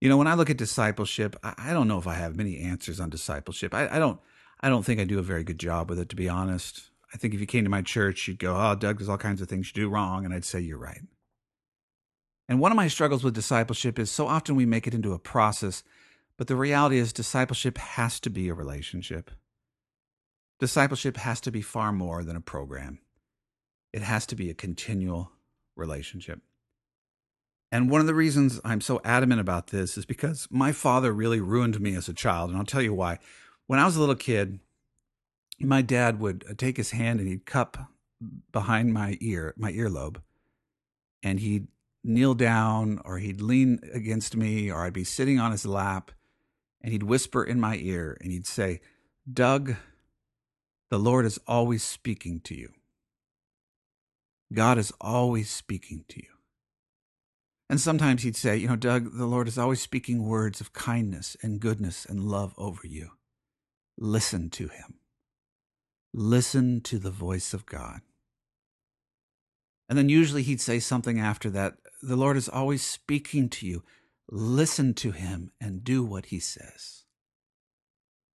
You 0.00 0.08
know, 0.08 0.16
when 0.16 0.26
I 0.26 0.34
look 0.34 0.48
at 0.48 0.56
discipleship, 0.56 1.36
I, 1.42 1.74
don't 1.74 1.86
know 1.86 1.98
if 1.98 2.06
I 2.06 2.14
have 2.14 2.34
many 2.34 2.58
answers 2.58 3.00
on 3.00 3.10
discipleship. 3.10 3.74
I, 3.74 3.96
I 3.96 3.98
don't. 3.98 4.18
I 4.62 4.68
don't 4.68 4.84
think 4.84 5.00
I 5.00 5.04
do 5.04 5.18
a 5.18 5.22
very 5.22 5.42
good 5.42 5.58
job 5.58 5.88
with 5.88 5.98
it, 5.98 6.10
to 6.10 6.16
be 6.16 6.28
honest. 6.28 6.90
I 7.14 7.16
think 7.16 7.32
if 7.32 7.40
you 7.40 7.46
came 7.46 7.64
to 7.64 7.70
my 7.70 7.82
church, 7.82 8.28
you'd 8.28 8.38
go, 8.38 8.54
"Oh, 8.56 8.74
Doug, 8.74 8.98
there's 8.98 9.08
all 9.08 9.18
kinds 9.18 9.40
of 9.40 9.48
things 9.48 9.68
you 9.68 9.82
do 9.82 9.88
wrong," 9.88 10.24
and 10.24 10.34
I'd 10.34 10.44
say 10.44 10.60
you're 10.60 10.78
right. 10.78 11.02
And 12.48 12.60
one 12.60 12.72
of 12.72 12.76
my 12.76 12.88
struggles 12.88 13.22
with 13.22 13.34
discipleship 13.34 13.98
is 13.98 14.10
so 14.10 14.26
often 14.26 14.56
we 14.56 14.66
make 14.66 14.86
it 14.86 14.94
into 14.94 15.12
a 15.12 15.18
process, 15.18 15.82
but 16.36 16.46
the 16.46 16.56
reality 16.56 16.98
is 16.98 17.12
discipleship 17.12 17.78
has 17.78 18.20
to 18.20 18.30
be 18.30 18.48
a 18.48 18.54
relationship. 18.54 19.30
Discipleship 20.58 21.16
has 21.16 21.40
to 21.42 21.50
be 21.50 21.62
far 21.62 21.92
more 21.92 22.24
than 22.24 22.36
a 22.36 22.40
program. 22.40 22.98
It 23.92 24.02
has 24.02 24.26
to 24.26 24.34
be 24.34 24.50
a 24.50 24.54
continual 24.54 25.32
relationship. 25.76 26.40
And 27.72 27.88
one 27.88 28.00
of 28.00 28.06
the 28.06 28.14
reasons 28.14 28.60
I'm 28.64 28.80
so 28.80 29.00
adamant 29.04 29.40
about 29.40 29.68
this 29.68 29.96
is 29.96 30.04
because 30.04 30.48
my 30.50 30.72
father 30.72 31.12
really 31.12 31.40
ruined 31.40 31.80
me 31.80 31.94
as 31.94 32.08
a 32.08 32.14
child. 32.14 32.50
And 32.50 32.58
I'll 32.58 32.64
tell 32.64 32.82
you 32.82 32.94
why. 32.94 33.18
When 33.66 33.78
I 33.78 33.84
was 33.84 33.96
a 33.96 34.00
little 34.00 34.16
kid, 34.16 34.58
my 35.60 35.82
dad 35.82 36.18
would 36.18 36.44
uh, 36.50 36.54
take 36.56 36.76
his 36.76 36.90
hand 36.90 37.20
and 37.20 37.28
he'd 37.28 37.46
cup 37.46 37.90
behind 38.50 38.92
my 38.92 39.16
ear, 39.20 39.54
my 39.56 39.72
earlobe, 39.72 40.20
and 41.22 41.38
he'd 41.38 41.68
kneel 42.02 42.34
down 42.34 43.00
or 43.04 43.18
he'd 43.18 43.40
lean 43.40 43.78
against 43.92 44.36
me 44.36 44.70
or 44.70 44.84
I'd 44.84 44.92
be 44.92 45.04
sitting 45.04 45.38
on 45.38 45.52
his 45.52 45.66
lap 45.66 46.10
and 46.80 46.92
he'd 46.92 47.02
whisper 47.02 47.44
in 47.44 47.60
my 47.60 47.76
ear 47.76 48.16
and 48.20 48.32
he'd 48.32 48.46
say, 48.46 48.80
Doug, 49.30 49.76
The 50.88 50.98
Lord 50.98 51.24
is 51.24 51.38
always 51.46 51.84
speaking 51.84 52.40
to 52.40 52.54
you. 52.56 52.72
God 54.52 54.78
is 54.78 54.92
always 55.00 55.48
speaking 55.48 56.04
to 56.08 56.16
you. 56.18 56.39
And 57.70 57.80
sometimes 57.80 58.24
he'd 58.24 58.34
say, 58.34 58.56
You 58.56 58.66
know, 58.66 58.74
Doug, 58.74 59.16
the 59.16 59.26
Lord 59.26 59.46
is 59.46 59.56
always 59.56 59.80
speaking 59.80 60.26
words 60.26 60.60
of 60.60 60.72
kindness 60.72 61.36
and 61.40 61.60
goodness 61.60 62.04
and 62.04 62.24
love 62.24 62.52
over 62.58 62.84
you. 62.84 63.12
Listen 63.96 64.50
to 64.50 64.66
him. 64.66 64.94
Listen 66.12 66.80
to 66.80 66.98
the 66.98 67.12
voice 67.12 67.54
of 67.54 67.66
God. 67.66 68.00
And 69.88 69.96
then 69.96 70.08
usually 70.08 70.42
he'd 70.42 70.60
say 70.60 70.80
something 70.80 71.20
after 71.20 71.48
that 71.50 71.74
The 72.02 72.16
Lord 72.16 72.36
is 72.36 72.48
always 72.48 72.82
speaking 72.82 73.48
to 73.50 73.66
you. 73.66 73.84
Listen 74.28 74.92
to 74.94 75.12
him 75.12 75.52
and 75.60 75.84
do 75.84 76.02
what 76.02 76.26
he 76.26 76.40
says. 76.40 77.04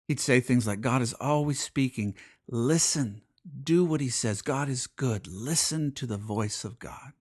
He'd 0.08 0.22
say 0.22 0.40
things 0.40 0.66
like, 0.66 0.80
God 0.80 1.02
is 1.02 1.14
always 1.20 1.60
speaking. 1.60 2.16
Listen, 2.48 3.22
do 3.64 3.84
what 3.84 4.00
he 4.00 4.10
says. 4.10 4.42
God 4.42 4.70
is 4.70 4.88
good. 4.88 5.28
Listen 5.28 5.92
to 5.96 6.06
the 6.06 6.18
voice 6.18 6.64
of 6.64 6.80
God. 6.80 7.12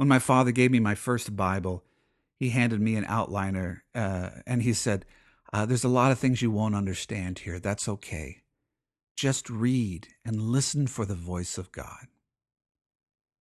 When 0.00 0.08
my 0.08 0.18
father 0.18 0.50
gave 0.50 0.70
me 0.70 0.80
my 0.80 0.94
first 0.94 1.36
Bible, 1.36 1.84
he 2.38 2.48
handed 2.48 2.80
me 2.80 2.96
an 2.96 3.04
outliner 3.04 3.80
uh, 3.94 4.30
and 4.46 4.62
he 4.62 4.72
said, 4.72 5.04
uh, 5.52 5.66
There's 5.66 5.84
a 5.84 5.90
lot 5.90 6.10
of 6.10 6.18
things 6.18 6.40
you 6.40 6.50
won't 6.50 6.74
understand 6.74 7.40
here. 7.40 7.58
That's 7.58 7.86
okay. 7.86 8.38
Just 9.14 9.50
read 9.50 10.08
and 10.24 10.40
listen 10.40 10.86
for 10.86 11.04
the 11.04 11.14
voice 11.14 11.58
of 11.58 11.70
God. 11.70 12.06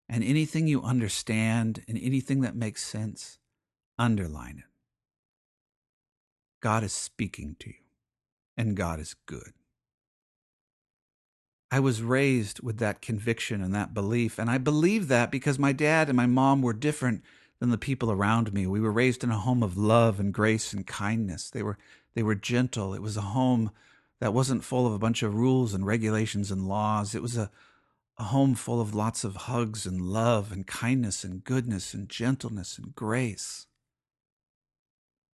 And 0.09 0.21
anything 0.21 0.67
you 0.67 0.83
understand 0.83 1.85
and 1.87 1.97
anything 1.97 2.41
that 2.41 2.57
makes 2.57 2.83
sense, 2.83 3.37
underline 3.97 4.57
it. 4.57 4.69
God 6.59 6.83
is 6.83 6.91
speaking 6.91 7.55
to 7.59 7.69
you, 7.69 7.85
and 8.57 8.75
God 8.75 8.99
is 8.99 9.15
good. 9.25 9.53
I 11.71 11.79
was 11.79 12.01
raised 12.01 12.61
with 12.61 12.77
that 12.79 13.01
conviction 13.01 13.61
and 13.61 13.73
that 13.75 13.93
belief. 13.93 14.39
And 14.39 14.49
I 14.49 14.57
believe 14.57 15.07
that 15.07 15.31
because 15.31 15.59
my 15.59 15.71
dad 15.71 16.09
and 16.09 16.17
my 16.17 16.25
mom 16.25 16.61
were 16.61 16.73
different 16.73 17.23
than 17.59 17.69
the 17.69 17.77
people 17.77 18.11
around 18.11 18.53
me. 18.53 18.65
We 18.65 18.79
were 18.79 18.91
raised 18.91 19.23
in 19.23 19.31
a 19.31 19.37
home 19.37 19.61
of 19.61 19.77
love 19.77 20.19
and 20.19 20.33
grace 20.33 20.73
and 20.73 20.87
kindness. 20.87 21.49
They 21.49 21.61
were 21.61 21.77
they 22.15 22.23
were 22.23 22.35
gentle. 22.35 22.93
It 22.93 23.01
was 23.01 23.17
a 23.17 23.21
home 23.21 23.71
that 24.19 24.33
wasn't 24.33 24.63
full 24.63 24.87
of 24.87 24.93
a 24.93 24.99
bunch 24.99 25.21
of 25.23 25.35
rules 25.35 25.73
and 25.73 25.85
regulations 25.85 26.51
and 26.51 26.67
laws. 26.67 27.13
It 27.13 27.21
was 27.21 27.37
a, 27.37 27.51
a 28.17 28.23
home 28.23 28.55
full 28.55 28.81
of 28.81 28.95
lots 28.95 29.23
of 29.23 29.35
hugs 29.35 29.85
and 29.85 30.01
love 30.01 30.51
and 30.51 30.65
kindness 30.65 31.23
and 31.23 31.43
goodness 31.43 31.93
and 31.93 32.09
gentleness 32.09 32.77
and 32.77 32.95
grace. 32.95 33.67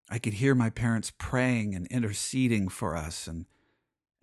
I 0.10 0.20
could 0.20 0.34
hear 0.34 0.54
my 0.54 0.70
parents 0.70 1.12
praying 1.18 1.74
and 1.74 1.88
interceding 1.88 2.68
for 2.68 2.96
us 2.96 3.26
and 3.26 3.46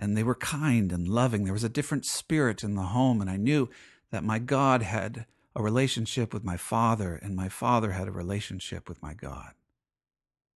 and 0.02 0.16
they 0.16 0.24
were 0.24 0.34
kind 0.34 0.90
and 0.90 1.08
loving. 1.08 1.44
There 1.44 1.52
was 1.52 1.62
a 1.62 1.68
different 1.68 2.04
spirit 2.04 2.64
in 2.64 2.74
the 2.74 2.82
home, 2.82 3.20
and 3.20 3.30
I 3.30 3.36
knew 3.36 3.70
that 4.10 4.24
my 4.24 4.40
God 4.40 4.82
had 4.82 5.26
a 5.54 5.62
relationship 5.62 6.34
with 6.34 6.42
my 6.42 6.56
father, 6.56 7.14
and 7.14 7.36
my 7.36 7.48
father 7.48 7.92
had 7.92 8.08
a 8.08 8.12
relationship 8.12 8.88
with 8.88 9.00
my 9.00 9.14
God. 9.14 9.52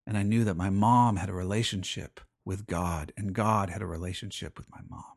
And 0.05 0.19
I 0.19 0.25
knew 0.25 0.43
that 0.43 0.57
my 0.57 0.69
mom 0.69 1.15
had 1.15 1.29
a 1.29 1.33
relationship 1.33 2.21
with 2.45 2.67
God, 2.67 3.13
and 3.17 3.33
God 3.33 3.71
had 3.71 3.83
a 3.83 3.87
relationship 3.87 4.59
with 4.59 4.69
my 4.69 4.81
mom. 4.91 5.15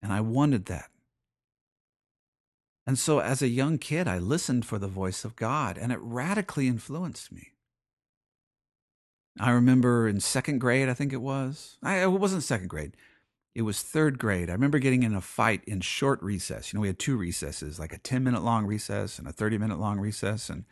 And 0.00 0.10
I 0.10 0.22
wanted 0.22 0.64
that. 0.66 0.88
And 2.86 2.98
so, 2.98 3.18
as 3.18 3.42
a 3.42 3.48
young 3.48 3.76
kid, 3.76 4.08
I 4.08 4.16
listened 4.16 4.64
for 4.64 4.78
the 4.78 4.88
voice 4.88 5.22
of 5.22 5.36
God, 5.36 5.76
and 5.76 5.92
it 5.92 6.00
radically 6.00 6.66
influenced 6.66 7.30
me. 7.30 7.52
I 9.40 9.50
remember 9.50 10.08
in 10.08 10.20
second 10.20 10.58
grade, 10.58 10.88
I 10.88 10.94
think 10.94 11.12
it 11.12 11.22
was. 11.22 11.78
I, 11.82 12.02
it 12.02 12.10
wasn't 12.10 12.42
second 12.42 12.68
grade. 12.68 12.96
It 13.54 13.62
was 13.62 13.82
third 13.82 14.18
grade. 14.18 14.50
I 14.50 14.52
remember 14.52 14.78
getting 14.78 15.02
in 15.02 15.14
a 15.14 15.20
fight 15.20 15.62
in 15.66 15.80
short 15.80 16.22
recess. 16.22 16.72
You 16.72 16.76
know, 16.76 16.82
we 16.82 16.88
had 16.88 16.98
two 16.98 17.16
recesses, 17.16 17.78
like 17.78 17.92
a 17.92 17.98
10 17.98 18.22
minute 18.22 18.42
long 18.42 18.66
recess 18.66 19.18
and 19.18 19.26
a 19.26 19.32
30 19.32 19.58
minute 19.58 19.80
long 19.80 19.98
recess. 19.98 20.48
And 20.48 20.64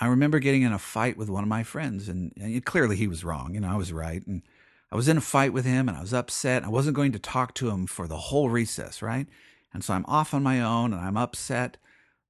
I 0.00 0.06
remember 0.06 0.38
getting 0.38 0.62
in 0.62 0.72
a 0.72 0.78
fight 0.78 1.16
with 1.16 1.30
one 1.30 1.42
of 1.42 1.48
my 1.48 1.62
friends, 1.62 2.08
and, 2.08 2.32
and 2.36 2.64
clearly 2.64 2.96
he 2.96 3.06
was 3.06 3.24
wrong. 3.24 3.54
You 3.54 3.60
know, 3.60 3.68
I 3.68 3.76
was 3.76 3.92
right. 3.92 4.26
And 4.26 4.42
I 4.90 4.96
was 4.96 5.08
in 5.08 5.16
a 5.16 5.22
fight 5.22 5.54
with 5.54 5.64
him 5.64 5.88
and 5.88 5.96
I 5.96 6.02
was 6.02 6.12
upset. 6.12 6.64
I 6.64 6.68
wasn't 6.68 6.96
going 6.96 7.12
to 7.12 7.18
talk 7.18 7.54
to 7.54 7.70
him 7.70 7.86
for 7.86 8.06
the 8.06 8.18
whole 8.18 8.50
recess, 8.50 9.00
right? 9.00 9.26
And 9.72 9.82
so 9.82 9.94
I'm 9.94 10.04
off 10.06 10.34
on 10.34 10.42
my 10.42 10.60
own 10.60 10.92
and 10.92 11.00
I'm 11.00 11.16
upset. 11.16 11.78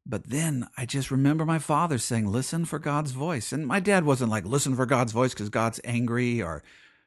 But 0.04 0.28
then 0.30 0.66
I 0.76 0.84
just 0.84 1.10
remember 1.10 1.44
my 1.44 1.58
father 1.58 1.96
saying, 1.96 2.26
listen 2.26 2.64
for 2.64 2.78
God's 2.78 3.12
voice. 3.12 3.52
And 3.52 3.66
my 3.66 3.80
dad 3.80 4.04
wasn't 4.04 4.30
like, 4.30 4.44
listen 4.44 4.74
for 4.74 4.86
God's 4.86 5.12
voice 5.12 5.32
because 5.32 5.48
God's 5.48 5.80
angry 5.84 6.42
or, 6.42 6.64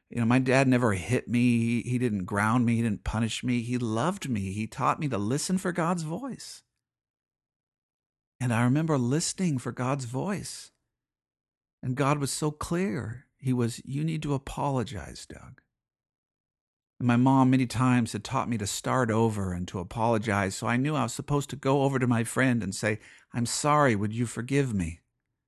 you 0.08 0.18
know, 0.18 0.24
my 0.24 0.38
dad 0.38 0.66
never 0.66 0.94
hit 0.94 1.28
me. 1.28 1.82
He 1.82 1.98
didn't 1.98 2.24
ground 2.24 2.64
me. 2.64 2.76
He 2.76 2.82
didn't 2.82 3.04
punish 3.04 3.44
me. 3.44 3.60
He 3.60 3.76
loved 3.76 4.28
me. 4.30 4.52
He 4.52 4.66
taught 4.66 4.98
me 4.98 5.08
to 5.08 5.18
listen 5.18 5.58
for 5.58 5.72
God's 5.72 6.04
voice. 6.04 6.62
And 8.40 8.52
I 8.52 8.64
remember 8.64 8.96
listening 8.96 9.58
for 9.58 9.72
God's 9.72 10.06
voice. 10.06 10.70
And 11.82 11.96
God 11.96 12.18
was 12.18 12.30
so 12.30 12.50
clear. 12.50 13.26
He 13.38 13.52
was, 13.52 13.82
you 13.84 14.04
need 14.04 14.22
to 14.22 14.34
apologize, 14.34 15.26
Doug. 15.26 15.60
And 16.98 17.06
my 17.06 17.16
mom 17.16 17.50
many 17.50 17.66
times 17.66 18.12
had 18.12 18.24
taught 18.24 18.48
me 18.48 18.56
to 18.58 18.66
start 18.66 19.10
over 19.10 19.52
and 19.52 19.68
to 19.68 19.80
apologize, 19.80 20.54
so 20.56 20.66
I 20.66 20.76
knew 20.76 20.94
I 20.94 21.02
was 21.02 21.12
supposed 21.12 21.50
to 21.50 21.56
go 21.56 21.82
over 21.82 21.98
to 21.98 22.06
my 22.06 22.24
friend 22.24 22.62
and 22.62 22.74
say, 22.74 23.00
I'm 23.34 23.46
sorry, 23.46 23.94
would 23.94 24.14
you 24.14 24.24
forgive 24.24 24.72
me? 24.72 25.00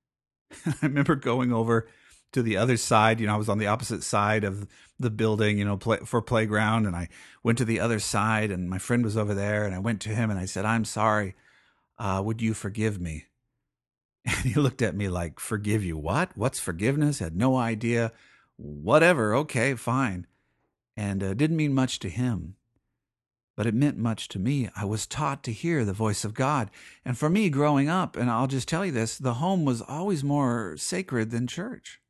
I 0.65 0.73
remember 0.83 1.15
going 1.15 1.51
over 1.51 1.87
to 2.33 2.43
the 2.43 2.57
other 2.57 2.77
side. 2.77 3.19
You 3.19 3.25
know, 3.25 3.33
I 3.33 3.37
was 3.37 3.49
on 3.49 3.57
the 3.57 3.65
opposite 3.65 4.03
side 4.03 4.43
of 4.43 4.67
the 4.99 5.09
building, 5.09 5.57
you 5.57 5.65
know, 5.65 5.77
play, 5.77 5.97
for 6.05 6.21
playground, 6.21 6.85
and 6.85 6.95
I 6.95 7.09
went 7.41 7.57
to 7.57 7.65
the 7.65 7.79
other 7.79 7.99
side, 7.99 8.51
and 8.51 8.69
my 8.69 8.77
friend 8.77 9.03
was 9.03 9.17
over 9.17 9.33
there, 9.33 9.65
and 9.65 9.73
I 9.73 9.79
went 9.79 10.01
to 10.01 10.09
him 10.09 10.29
and 10.29 10.39
I 10.39 10.45
said, 10.45 10.65
I'm 10.65 10.85
sorry, 10.85 11.35
uh, 11.97 12.21
would 12.23 12.41
you 12.41 12.53
forgive 12.53 12.99
me? 12.99 13.25
And 14.25 14.53
he 14.53 14.53
looked 14.53 14.83
at 14.83 14.95
me 14.95 15.07
like, 15.07 15.39
Forgive 15.39 15.83
you 15.83 15.97
what? 15.97 16.37
What's 16.37 16.59
forgiveness? 16.59 17.19
Had 17.19 17.35
no 17.35 17.55
idea. 17.55 18.11
Whatever. 18.57 19.33
Okay, 19.33 19.73
fine 19.73 20.27
and 20.99 21.23
uh, 21.23 21.33
didn't 21.33 21.55
mean 21.55 21.73
much 21.73 21.97
to 21.99 22.09
him. 22.09 22.55
But 23.55 23.65
it 23.65 23.73
meant 23.73 23.97
much 23.97 24.27
to 24.29 24.39
me. 24.39 24.69
I 24.75 24.83
was 24.83 25.07
taught 25.07 25.43
to 25.43 25.53
hear 25.53 25.85
the 25.85 25.93
voice 25.93 26.25
of 26.25 26.33
God. 26.33 26.69
And 27.05 27.17
for 27.17 27.29
me, 27.29 27.49
growing 27.49 27.87
up, 27.87 28.17
and 28.17 28.29
I'll 28.29 28.47
just 28.47 28.67
tell 28.67 28.85
you 28.85 28.91
this 28.91 29.17
the 29.17 29.35
home 29.35 29.63
was 29.63 29.81
always 29.81 30.25
more 30.25 30.75
sacred 30.75 31.31
than 31.31 31.47
church. 31.47 32.01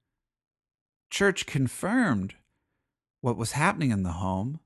Church 1.11 1.45
confirmed 1.45 2.33
what 3.21 3.37
was 3.37 3.51
happening 3.51 3.91
in 3.91 4.01
the 4.01 4.13
home, 4.13 4.59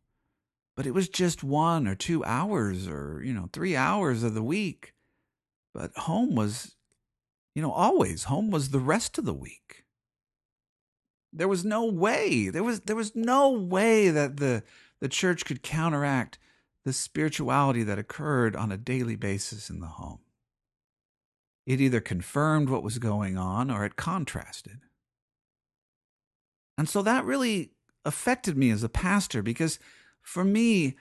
but 0.77 0.86
it 0.88 0.93
was 0.93 1.09
just 1.09 1.43
one 1.43 1.86
or 1.86 1.95
two 1.95 2.23
hours 2.23 2.88
or, 2.88 3.21
you 3.25 3.33
know, 3.33 3.49
three 3.51 3.75
hours 3.75 4.23
of 4.23 4.36
the 4.36 4.43
week. 4.43 4.93
But 5.73 5.91
home 5.97 6.33
was, 6.33 6.77
you 7.55 7.62
know, 7.62 7.73
always, 7.73 8.25
home 8.25 8.51
was 8.51 8.69
the 8.69 8.79
rest 8.79 9.17
of 9.17 9.25
the 9.25 9.33
week. 9.33 9.83
There 11.34 11.48
was 11.48 11.65
no 11.65 11.86
way. 11.86 12.50
There 12.50 12.63
was 12.63 12.82
there 12.82 12.96
was 12.96 13.15
no 13.15 13.50
way 13.50 14.10
that 14.10 14.38
the 14.38 14.63
the 15.00 15.10
church 15.10 15.46
could 15.46 15.63
counteract 15.63 16.38
the 16.86 16.93
spirituality 16.93 17.84
that 17.84 18.00
occurred 18.00 18.56
on 18.56 18.72
a 18.72 18.78
daily 18.78 19.15
basis 19.15 19.69
in 19.69 19.80
the 19.80 19.88
home. 19.88 20.19
It 21.65 21.80
either 21.80 22.02
confirmed 22.02 22.69
what 22.69 22.84
was 22.84 23.00
going 23.00 23.38
on 23.38 23.72
or 23.72 23.86
it 23.86 23.96
contrasted. 23.96 24.82
And 26.78 26.89
so 26.89 27.02
that 27.02 27.26
really 27.26 27.72
affected 28.06 28.58
me 28.58 28.69
as 28.69 28.84
a 28.84 28.89
pastor 28.89 29.41
because 29.41 29.80
for 30.22 30.43
me, 30.43 30.96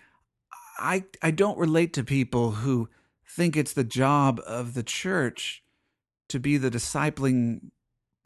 I, 0.79 1.05
I 1.21 1.31
don't 1.31 1.59
relate 1.59 1.92
to 1.95 2.05
people 2.05 2.53
who 2.53 2.88
think 3.27 3.57
it's 3.57 3.73
the 3.73 3.85
job 3.85 4.40
of 4.47 4.75
the 4.75 4.83
church 4.83 5.62
to 6.29 6.38
be 6.38 6.57
the 6.57 6.71
discipling 6.71 7.71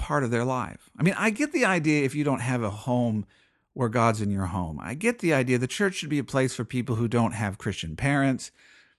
part 0.07 0.23
of 0.23 0.31
their 0.31 0.45
life. 0.45 0.89
I 0.97 1.03
mean, 1.03 1.17
I 1.19 1.31
get 1.31 1.51
the 1.51 1.65
idea 1.65 2.05
if 2.05 2.15
you 2.15 2.23
don't 2.23 2.39
have 2.39 2.63
a 2.63 2.71
home 2.71 3.27
where 3.73 3.89
God's 3.89 4.21
in 4.21 4.31
your 4.31 4.47
home. 4.47 4.79
I 4.81 4.95
get 4.95 5.19
the 5.19 5.35
idea 5.35 5.59
the 5.59 5.67
church 5.67 5.95
should 5.95 6.11
be 6.11 6.21
a 6.21 6.25
place 6.25 6.55
for 6.55 6.65
people 6.65 6.95
who 6.95 7.09
don't 7.09 7.33
have 7.33 7.59
Christian 7.59 7.97
parents, 7.97 8.53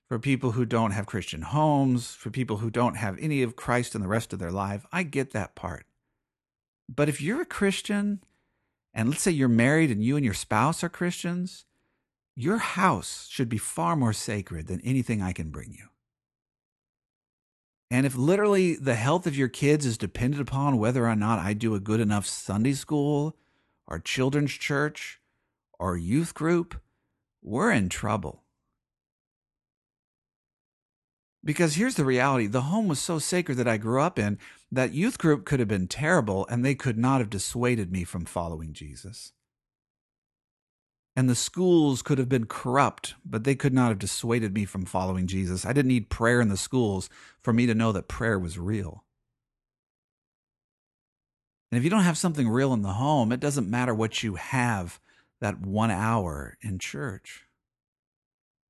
for 0.10 0.20
people 0.20 0.52
who 0.52 0.66
don't 0.66 0.92
have 0.92 1.06
Christian 1.06 1.44
homes, 1.44 2.14
for 2.14 2.30
people 2.30 2.58
who 2.58 2.70
don't 2.70 2.98
have 2.98 3.18
any 3.22 3.42
of 3.42 3.56
Christ 3.56 3.96
in 3.96 4.02
the 4.02 4.10
rest 4.10 4.34
of 4.34 4.40
their 4.40 4.52
life. 4.52 4.86
I 4.92 5.04
get 5.04 5.32
that 5.32 5.56
part. 5.56 5.86
But 6.94 7.08
if 7.08 7.22
you're 7.22 7.42
a 7.42 7.46
Christian, 7.46 8.22
and 8.94 9.08
let's 9.08 9.22
say 9.22 9.32
you're 9.32 9.48
married 9.48 9.92
and 9.92 10.04
you 10.04 10.18
and 10.18 10.26
your 10.26 10.34
spouse 10.34 10.84
are 10.84 10.90
Christians, 10.90 11.64
your 12.36 12.58
house 12.58 13.28
should 13.30 13.48
be 13.48 13.58
far 13.58 13.96
more 13.96 14.12
sacred 14.12 14.68
than 14.68 14.82
anything 14.82 15.22
I 15.22 15.32
can 15.32 15.52
bring 15.52 15.72
you. 15.72 15.88
And 17.90 18.06
if 18.06 18.16
literally 18.16 18.76
the 18.76 18.96
health 18.96 19.26
of 19.28 19.38
your 19.38 19.48
kids 19.48 19.86
is 19.86 19.98
dependent 19.98 20.42
upon 20.42 20.78
whether 20.78 21.08
or 21.08 21.16
not 21.16 21.40
I 21.40 21.54
do 21.54 21.74
a 21.74 21.80
good 21.80 22.02
enough 22.02 22.26
Sunday 22.26 22.74
school 22.74 23.36
or 23.88 24.00
children's 24.00 24.52
church 24.52 25.22
or 25.80 25.96
youth 25.96 26.34
group, 26.34 26.76
we're 27.42 27.72
in 27.72 27.88
trouble. 27.88 28.44
Because 31.46 31.76
here's 31.76 31.96
the 31.96 32.04
reality 32.04 32.46
the 32.48 32.64
home 32.64 32.90
was 32.90 33.00
so 33.00 33.20
sacred 33.20 33.56
that 33.56 33.70
I 33.70 33.78
grew 33.78 34.02
up 34.02 34.20
in 34.20 34.38
that 34.70 34.92
youth 34.92 35.18
group 35.18 35.46
could 35.46 35.60
have 35.60 35.70
been 35.70 35.88
terrible 35.88 36.46
and 36.48 36.66
they 36.66 36.76
could 36.76 36.98
not 36.98 37.22
have 37.22 37.30
dissuaded 37.30 37.90
me 37.90 38.04
from 38.04 38.26
following 38.26 38.74
Jesus. 38.74 39.32
And 41.18 41.28
the 41.28 41.34
schools 41.34 42.04
could 42.04 42.20
have 42.20 42.30
been 42.30 42.46
corrupt, 42.46 43.16
but 43.26 43.44
they 43.44 43.56
could 43.56 43.74
not 43.74 43.90
have 43.90 43.98
dissuaded 43.98 44.54
me 44.54 44.66
from 44.66 44.86
following 44.86 45.26
Jesus. 45.26 45.66
I 45.66 45.74
didn't 45.74 45.88
need 45.88 46.12
prayer 46.12 46.40
in 46.40 46.50
the 46.50 46.58
schools 46.58 47.10
for 47.42 47.52
me 47.52 47.66
to 47.66 47.74
know 47.74 47.92
that 47.92 48.08
prayer 48.08 48.38
was 48.38 48.60
real. 48.60 49.04
And 51.72 51.80
if 51.80 51.84
you 51.84 51.90
don't 51.90 52.04
have 52.04 52.20
something 52.20 52.48
real 52.48 52.72
in 52.72 52.84
the 52.84 52.94
home, 52.94 53.32
it 53.32 53.40
doesn't 53.40 53.68
matter 53.68 53.96
what 53.96 54.22
you 54.22 54.36
have 54.36 55.00
that 55.42 55.60
one 55.60 55.90
hour 55.90 56.56
in 56.62 56.78
church. 56.78 57.46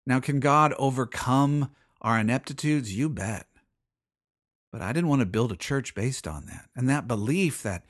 Now, 0.06 0.22
can 0.22 0.40
God 0.40 0.74
overcome 0.80 1.72
our 2.02 2.18
ineptitudes? 2.18 2.96
You 2.96 3.10
bet. 3.10 3.48
But 4.72 4.82
I 4.82 4.94
didn't 4.94 5.10
want 5.10 5.20
to 5.20 5.26
build 5.26 5.52
a 5.52 5.58
church 5.58 5.94
based 5.94 6.26
on 6.26 6.46
that. 6.46 6.70
And 6.78 6.88
that 6.88 7.10
belief 7.10 7.62
that, 7.64 7.84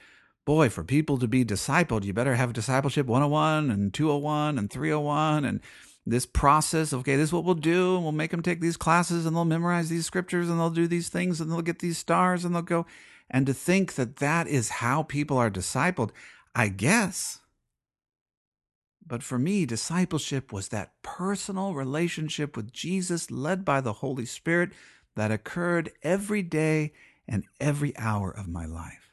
boy, 0.48 0.70
for 0.70 0.82
people 0.82 1.18
to 1.18 1.28
be 1.28 1.44
discipled, 1.44 2.06
you 2.06 2.14
better 2.14 2.36
have 2.36 2.54
discipleship 2.54 3.06
101 3.06 3.70
and 3.70 3.94
201 3.94 4.58
and 4.58 4.72
301 4.72 5.44
and 5.44 5.60
this 6.06 6.26
process. 6.26 6.94
Okay, 6.94 7.18
this 7.18 7.26
is 7.26 7.34
what 7.34 7.44
we'll 7.44 7.54
do. 7.54 7.96
And 7.96 8.04
we'll 8.04 8.14
make 8.14 8.32
them 8.32 8.42
take 8.42 8.62
these 8.62 8.78
classes 8.78 9.26
and 9.26 9.36
they'll 9.36 9.44
memorize 9.44 9.90
these 9.90 10.06
scriptures 10.06 10.50
and 10.50 10.58
they'll 10.58 10.70
do 10.70 10.88
these 10.88 11.10
things 11.10 11.42
and 11.42 11.52
they'll 11.52 11.62
get 11.62 11.80
these 11.80 11.98
stars 11.98 12.46
and 12.46 12.56
they'll 12.56 12.62
go. 12.62 12.86
And 13.30 13.46
to 13.46 13.54
think 13.54 13.96
that 13.96 14.16
that 14.16 14.48
is 14.48 14.70
how 14.70 15.04
people 15.04 15.38
are 15.38 15.52
discipled, 15.52 16.12
I 16.56 16.70
guess. 16.70 17.40
But 19.06 19.24
for 19.24 19.38
me, 19.38 19.66
discipleship 19.66 20.54
was 20.54 20.70
that 20.70 20.94
personal 21.04 21.74
relationship 21.74 22.56
with 22.56 22.72
Jesus 22.72 23.30
led 23.30 23.66
by 23.66 23.82
the 23.82 23.94
Holy 23.94 24.26
Spirit 24.26 24.72
that 25.18 25.30
occurred 25.30 25.92
every 26.04 26.42
day 26.42 26.94
and 27.28 27.44
every 27.60 27.98
hour 27.98 28.32
of 28.32 28.48
my 28.48 28.66
life. 28.66 29.07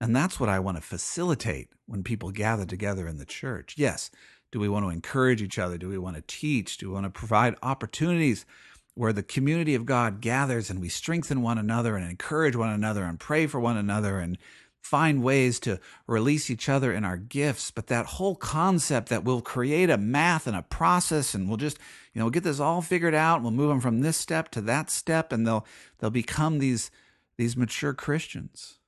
And 0.00 0.16
that's 0.16 0.40
what 0.40 0.48
I 0.48 0.58
want 0.58 0.78
to 0.78 0.82
facilitate 0.82 1.68
when 1.86 2.02
people 2.02 2.30
gather 2.30 2.64
together 2.64 3.06
in 3.06 3.18
the 3.18 3.26
church. 3.26 3.74
Yes, 3.76 4.10
do 4.50 4.58
we 4.58 4.68
want 4.68 4.84
to 4.86 4.90
encourage 4.90 5.42
each 5.42 5.58
other? 5.58 5.76
Do 5.76 5.88
we 5.88 5.98
want 5.98 6.16
to 6.16 6.22
teach? 6.22 6.78
Do 6.78 6.88
we 6.88 6.94
want 6.94 7.04
to 7.04 7.10
provide 7.10 7.56
opportunities 7.62 8.46
where 8.94 9.12
the 9.12 9.22
community 9.22 9.74
of 9.74 9.86
God 9.86 10.20
gathers 10.20 10.70
and 10.70 10.80
we 10.80 10.88
strengthen 10.88 11.42
one 11.42 11.58
another 11.58 11.96
and 11.96 12.08
encourage 12.08 12.56
one 12.56 12.70
another 12.70 13.04
and 13.04 13.20
pray 13.20 13.46
for 13.46 13.60
one 13.60 13.76
another 13.76 14.18
and 14.18 14.36
find 14.82 15.22
ways 15.22 15.60
to 15.60 15.78
release 16.06 16.50
each 16.50 16.68
other 16.68 16.92
in 16.92 17.04
our 17.04 17.18
gifts 17.18 17.70
but 17.70 17.86
that 17.88 18.06
whole 18.06 18.34
concept 18.34 19.10
that 19.10 19.24
we'll 19.24 19.42
create 19.42 19.90
a 19.90 19.98
math 19.98 20.46
and 20.46 20.56
a 20.56 20.62
process 20.62 21.34
and 21.34 21.48
we'll 21.48 21.58
just 21.58 21.78
you 22.14 22.18
know 22.18 22.24
we'll 22.24 22.30
get 22.30 22.42
this 22.42 22.60
all 22.60 22.80
figured 22.80 23.14
out 23.14 23.36
and 23.36 23.44
we'll 23.44 23.52
move 23.52 23.68
them 23.68 23.80
from 23.80 24.00
this 24.00 24.16
step 24.16 24.50
to 24.50 24.60
that 24.60 24.90
step 24.90 25.32
and 25.32 25.46
they'll 25.46 25.66
they'll 25.98 26.10
become 26.10 26.58
these 26.58 26.90
these 27.36 27.58
mature 27.58 27.92
christians 27.92 28.79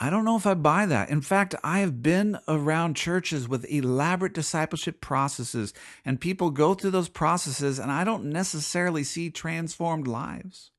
I 0.00 0.10
don't 0.10 0.24
know 0.24 0.36
if 0.36 0.46
I 0.46 0.54
buy 0.54 0.86
that. 0.86 1.10
In 1.10 1.20
fact, 1.20 1.56
I 1.64 1.80
have 1.80 2.02
been 2.02 2.38
around 2.46 2.94
churches 2.94 3.48
with 3.48 3.68
elaborate 3.68 4.32
discipleship 4.32 5.00
processes, 5.00 5.74
and 6.04 6.20
people 6.20 6.50
go 6.50 6.74
through 6.74 6.92
those 6.92 7.08
processes, 7.08 7.80
and 7.80 7.90
I 7.90 8.04
don't 8.04 8.26
necessarily 8.26 9.02
see 9.02 9.30
transformed 9.30 10.06
lives. 10.06 10.70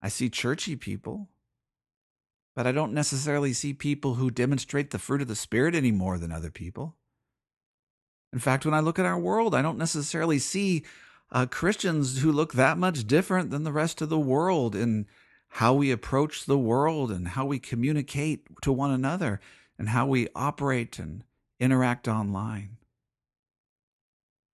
I 0.00 0.08
see 0.08 0.30
churchy 0.30 0.76
people, 0.76 1.28
but 2.54 2.68
I 2.68 2.72
don't 2.72 2.92
necessarily 2.92 3.52
see 3.52 3.72
people 3.72 4.14
who 4.14 4.30
demonstrate 4.30 4.90
the 4.90 5.00
fruit 5.00 5.22
of 5.22 5.28
the 5.28 5.34
Spirit 5.34 5.74
any 5.74 5.90
more 5.90 6.16
than 6.16 6.30
other 6.30 6.50
people. 6.50 6.94
In 8.32 8.38
fact, 8.38 8.64
when 8.64 8.74
I 8.74 8.80
look 8.80 9.00
at 9.00 9.06
our 9.06 9.18
world, 9.18 9.56
I 9.56 9.62
don't 9.62 9.78
necessarily 9.78 10.38
see 10.38 10.84
uh, 11.32 11.46
Christians 11.46 12.20
who 12.20 12.30
look 12.30 12.52
that 12.52 12.78
much 12.78 13.08
different 13.08 13.50
than 13.50 13.64
the 13.64 13.72
rest 13.72 14.00
of 14.00 14.08
the 14.08 14.18
world 14.18 14.76
in 14.76 15.06
how 15.48 15.74
we 15.74 15.90
approach 15.90 16.44
the 16.44 16.58
world 16.58 17.10
and 17.10 17.28
how 17.28 17.46
we 17.46 17.58
communicate 17.58 18.46
to 18.62 18.72
one 18.72 18.90
another 18.90 19.40
and 19.78 19.88
how 19.88 20.06
we 20.06 20.28
operate 20.34 20.98
and 20.98 21.24
interact 21.58 22.08
online. 22.08 22.76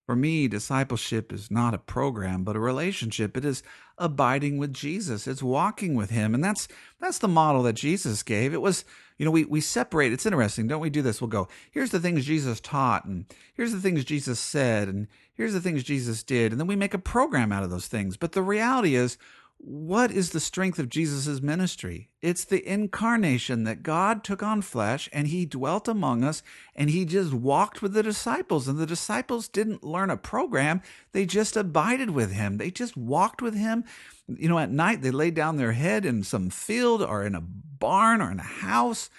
For 0.07 0.16
me, 0.16 0.48
discipleship 0.48 1.33
is 1.33 1.50
not 1.50 1.74
a 1.74 1.78
program, 1.78 2.42
but 2.42 2.57
a 2.57 2.61
relationship. 2.61 3.37
It 3.37 3.44
is 3.44 3.62
abiding 3.98 4.59
with 4.59 4.72
Jesus. 4.72 5.28
It's 5.28 5.42
walking 5.42 5.94
with 5.94 6.11
him. 6.11 6.35
And 6.35 6.42
that's 6.42 6.66
that's 7.00 7.18
the 7.18 7.28
model 7.28 7.62
that 7.62 7.74
Jesus 7.74 8.22
gave. 8.22 8.52
It 8.52 8.61
was, 8.61 8.85
you 9.16 9.24
know, 9.24 9.31
we, 9.31 9.44
we 9.44 9.61
separate. 9.61 10.12
It's 10.12 10.26
interesting, 10.26 10.66
don't 10.66 10.81
we 10.81 10.90
do 10.90 11.02
this? 11.02 11.20
We'll 11.20 11.28
go, 11.28 11.48
here's 11.70 11.92
the 11.92 12.00
things 12.00 12.24
Jesus 12.24 12.61
taught, 12.61 13.05
and 13.05 13.26
here's 13.55 13.72
the 13.72 13.81
things 13.81 14.05
Jesus 14.05 14.40
said, 14.40 14.88
and 14.88 15.07
here's 15.35 15.52
the 15.52 15.61
things 15.61 15.85
Jesus 15.85 16.24
did. 16.24 16.50
And 16.50 16.61
then 16.61 16.66
we 16.66 16.76
make 16.76 16.94
a 16.94 16.98
program 16.98 17.52
out 17.52 17.62
of 17.62 17.70
those 17.70 17.87
things. 17.87 18.16
But 18.16 18.33
the 18.33 18.42
reality 18.42 18.96
is 18.96 19.16
what 19.64 20.11
is 20.11 20.31
the 20.31 20.40
strength 20.40 20.81
of 20.81 20.88
Jesus' 20.88 21.40
ministry? 21.40 22.11
It's 22.20 22.44
the 22.44 22.68
incarnation 22.68 23.62
that 23.62 23.85
God 23.85 24.25
took 24.25 24.42
on 24.42 24.61
flesh 24.61 25.09
and 25.12 25.29
he 25.29 25.46
dwelt 25.46 25.87
among 25.87 26.25
us 26.25 26.42
and 26.75 26.90
he 26.90 27.05
just 27.05 27.33
walked 27.33 27.81
with 27.81 27.92
the 27.92 28.03
disciples. 28.03 28.66
And 28.66 28.77
the 28.77 28.87
disciples 28.87 29.46
didn't 29.46 29.85
learn 29.85 30.11
a 30.11 30.16
program, 30.16 30.83
they 31.12 31.27
just 31.27 31.57
abided 31.57 32.11
with 32.11 32.33
him. 32.33 32.57
They 32.59 32.72
just 32.72 32.96
walked 32.96 33.40
with 33.40 33.55
him. 33.55 33.85
You 34.27 34.48
know, 34.48 34.59
at 34.59 34.70
night 34.70 35.01
they 35.01 35.12
laid 35.12 35.35
down 35.35 35.59
their 35.59 35.72
head 35.72 36.05
in 36.05 36.25
some 36.25 36.51
field 36.51 37.01
or 37.01 37.25
in 37.25 37.37
a 37.37 37.40
barn 37.40 38.20
or 38.20 38.33
in 38.33 38.40
a 38.40 38.42
house 38.42 39.11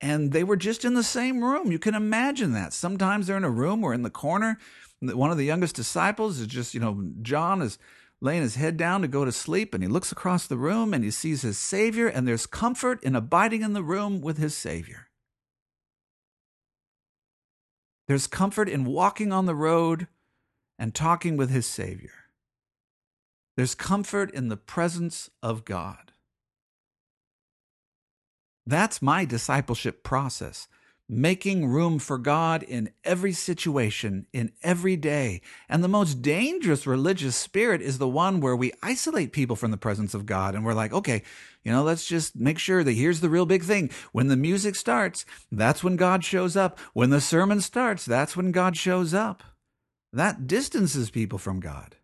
and 0.00 0.30
they 0.30 0.44
were 0.44 0.56
just 0.56 0.84
in 0.84 0.94
the 0.94 1.02
same 1.02 1.42
room. 1.42 1.72
You 1.72 1.78
can 1.80 1.96
imagine 1.96 2.52
that. 2.52 2.72
Sometimes 2.72 3.26
they're 3.26 3.36
in 3.36 3.42
a 3.42 3.50
room 3.50 3.82
or 3.82 3.92
in 3.92 4.02
the 4.02 4.10
corner. 4.10 4.58
One 5.00 5.32
of 5.32 5.38
the 5.38 5.44
youngest 5.44 5.74
disciples 5.74 6.38
is 6.38 6.46
just, 6.46 6.72
you 6.72 6.78
know, 6.78 7.10
John 7.20 7.62
is 7.62 7.78
laying 8.20 8.42
his 8.42 8.56
head 8.56 8.76
down 8.76 9.02
to 9.02 9.08
go 9.08 9.24
to 9.24 9.32
sleep, 9.32 9.74
and 9.74 9.82
he 9.82 9.88
looks 9.88 10.10
across 10.12 10.46
the 10.46 10.56
room 10.56 10.92
and 10.92 11.04
he 11.04 11.10
sees 11.10 11.42
his 11.42 11.58
Savior, 11.58 12.08
and 12.08 12.26
there's 12.26 12.46
comfort 12.46 13.02
in 13.02 13.14
abiding 13.14 13.62
in 13.62 13.72
the 13.72 13.82
room 13.82 14.20
with 14.20 14.38
his 14.38 14.56
Savior. 14.56 15.08
There's 18.08 18.26
comfort 18.26 18.68
in 18.68 18.84
walking 18.84 19.32
on 19.32 19.46
the 19.46 19.54
road 19.54 20.08
and 20.78 20.94
talking 20.94 21.36
with 21.36 21.50
his 21.50 21.66
Savior. 21.66 22.12
There's 23.56 23.74
comfort 23.74 24.30
in 24.32 24.48
the 24.48 24.56
presence 24.56 25.30
of 25.42 25.64
God. 25.64 26.12
That's 28.66 29.02
my 29.02 29.24
discipleship 29.24 30.02
process 30.02 30.68
making 31.08 31.66
room 31.66 31.98
for 31.98 32.18
God 32.18 32.62
in 32.62 32.90
every 33.02 33.32
situation, 33.32 34.26
in 34.32 34.52
every 34.62 34.96
day. 34.96 35.40
And 35.68 35.82
the 35.82 35.88
most 35.88 36.20
dangerous 36.20 36.86
religious 36.86 37.34
spirit 37.34 37.80
is 37.80 37.98
the 37.98 38.08
one 38.08 38.40
where 38.40 38.56
we 38.56 38.72
isolate 38.82 39.32
people 39.32 39.56
from 39.56 39.70
the 39.70 39.76
presence 39.76 40.12
of 40.12 40.26
God 40.26 40.54
and 40.54 40.64
we're 40.64 40.74
like, 40.74 40.92
okay, 40.92 41.22
you 41.64 41.72
know, 41.72 41.82
let's 41.82 42.06
just 42.06 42.36
make 42.36 42.58
sure 42.58 42.84
that 42.84 42.92
here's 42.92 43.20
the 43.20 43.30
real 43.30 43.46
big 43.46 43.62
thing. 43.62 43.90
When 44.12 44.28
the 44.28 44.36
music 44.36 44.74
starts, 44.74 45.24
that's 45.50 45.82
when 45.82 45.96
God 45.96 46.24
shows 46.24 46.56
up. 46.56 46.78
When 46.92 47.10
the 47.10 47.20
sermon 47.20 47.60
starts, 47.60 48.04
that's 48.04 48.36
when 48.36 48.52
God 48.52 48.76
shows 48.76 49.14
up. 49.14 49.42
That 50.12 50.46
distances 50.46 51.10
people 51.10 51.38
from 51.38 51.60
God. 51.60 51.97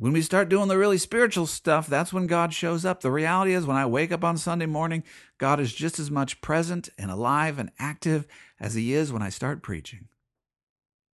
When 0.00 0.12
we 0.12 0.22
start 0.22 0.48
doing 0.48 0.68
the 0.68 0.78
really 0.78 0.96
spiritual 0.96 1.46
stuff, 1.46 1.88
that's 1.88 2.12
when 2.12 2.28
God 2.28 2.54
shows 2.54 2.84
up. 2.84 3.00
The 3.00 3.10
reality 3.10 3.52
is, 3.52 3.66
when 3.66 3.76
I 3.76 3.84
wake 3.84 4.12
up 4.12 4.22
on 4.22 4.36
Sunday 4.36 4.66
morning, 4.66 5.02
God 5.38 5.58
is 5.58 5.74
just 5.74 5.98
as 5.98 6.08
much 6.08 6.40
present 6.40 6.88
and 6.96 7.10
alive 7.10 7.58
and 7.58 7.72
active 7.80 8.24
as 8.60 8.74
He 8.74 8.92
is 8.92 9.12
when 9.12 9.22
I 9.22 9.28
start 9.28 9.60
preaching. 9.60 10.06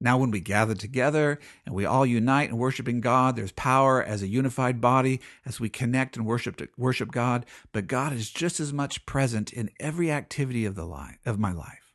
Now, 0.00 0.16
when 0.16 0.30
we 0.30 0.40
gather 0.40 0.74
together 0.74 1.38
and 1.66 1.74
we 1.74 1.84
all 1.84 2.06
unite 2.06 2.48
in 2.48 2.56
worshiping 2.56 3.02
God, 3.02 3.36
there's 3.36 3.52
power 3.52 4.02
as 4.02 4.22
a 4.22 4.28
unified 4.28 4.80
body 4.80 5.20
as 5.44 5.60
we 5.60 5.68
connect 5.68 6.16
and 6.16 6.24
worship 6.24 6.66
worship 6.78 7.12
God. 7.12 7.44
But 7.72 7.86
God 7.86 8.14
is 8.14 8.30
just 8.30 8.60
as 8.60 8.72
much 8.72 9.04
present 9.04 9.52
in 9.52 9.68
every 9.78 10.10
activity 10.10 10.64
of 10.64 10.74
the 10.74 10.86
life 10.86 11.18
of 11.26 11.38
my 11.38 11.52
life 11.52 11.89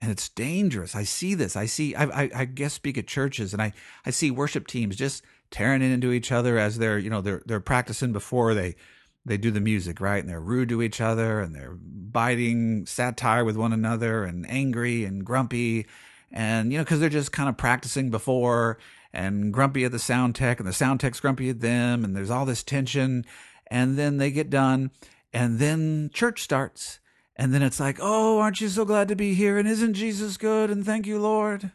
and 0.00 0.10
it's 0.10 0.28
dangerous. 0.28 0.94
I 0.94 1.02
see 1.02 1.34
this. 1.34 1.56
I 1.56 1.66
see. 1.66 1.94
I, 1.94 2.04
I, 2.04 2.30
I 2.34 2.44
guess 2.44 2.74
speak 2.74 2.98
at 2.98 3.06
churches, 3.06 3.52
and 3.52 3.60
I, 3.60 3.72
I 4.06 4.10
see 4.10 4.30
worship 4.30 4.66
teams 4.66 4.96
just 4.96 5.24
tearing 5.50 5.82
into 5.82 6.12
each 6.12 6.30
other 6.30 6.58
as 6.58 6.78
they're 6.78 6.98
you 6.98 7.10
know 7.10 7.20
they're 7.20 7.42
they're 7.46 7.60
practicing 7.60 8.12
before 8.12 8.54
they 8.54 8.76
they 9.24 9.36
do 9.36 9.50
the 9.50 9.60
music 9.60 10.00
right, 10.00 10.22
and 10.22 10.28
they're 10.28 10.40
rude 10.40 10.68
to 10.68 10.82
each 10.82 11.00
other, 11.00 11.40
and 11.40 11.54
they're 11.54 11.76
biting 11.80 12.86
satire 12.86 13.44
with 13.44 13.56
one 13.56 13.72
another, 13.72 14.24
and 14.24 14.48
angry 14.48 15.04
and 15.04 15.24
grumpy, 15.24 15.86
and 16.30 16.72
you 16.72 16.78
know 16.78 16.84
because 16.84 17.00
they're 17.00 17.08
just 17.08 17.32
kind 17.32 17.48
of 17.48 17.56
practicing 17.56 18.10
before 18.10 18.78
and 19.12 19.52
grumpy 19.52 19.84
at 19.84 19.90
the 19.90 19.98
sound 19.98 20.34
tech, 20.34 20.60
and 20.60 20.68
the 20.68 20.72
sound 20.72 21.00
tech's 21.00 21.20
grumpy 21.20 21.50
at 21.50 21.60
them, 21.60 22.04
and 22.04 22.14
there's 22.14 22.30
all 22.30 22.44
this 22.44 22.62
tension, 22.62 23.24
and 23.66 23.98
then 23.98 24.18
they 24.18 24.30
get 24.30 24.48
done, 24.48 24.92
and 25.32 25.58
then 25.58 26.10
church 26.12 26.42
starts 26.42 27.00
and 27.38 27.54
then 27.54 27.62
it's 27.62 27.78
like, 27.78 27.98
oh, 28.00 28.40
aren't 28.40 28.60
you 28.60 28.68
so 28.68 28.84
glad 28.84 29.06
to 29.08 29.16
be 29.16 29.32
here? 29.32 29.58
And 29.58 29.68
isn't 29.68 29.94
Jesus 29.94 30.36
good? 30.36 30.70
And 30.70 30.84
thank 30.84 31.06
you, 31.06 31.20
Lord. 31.20 31.70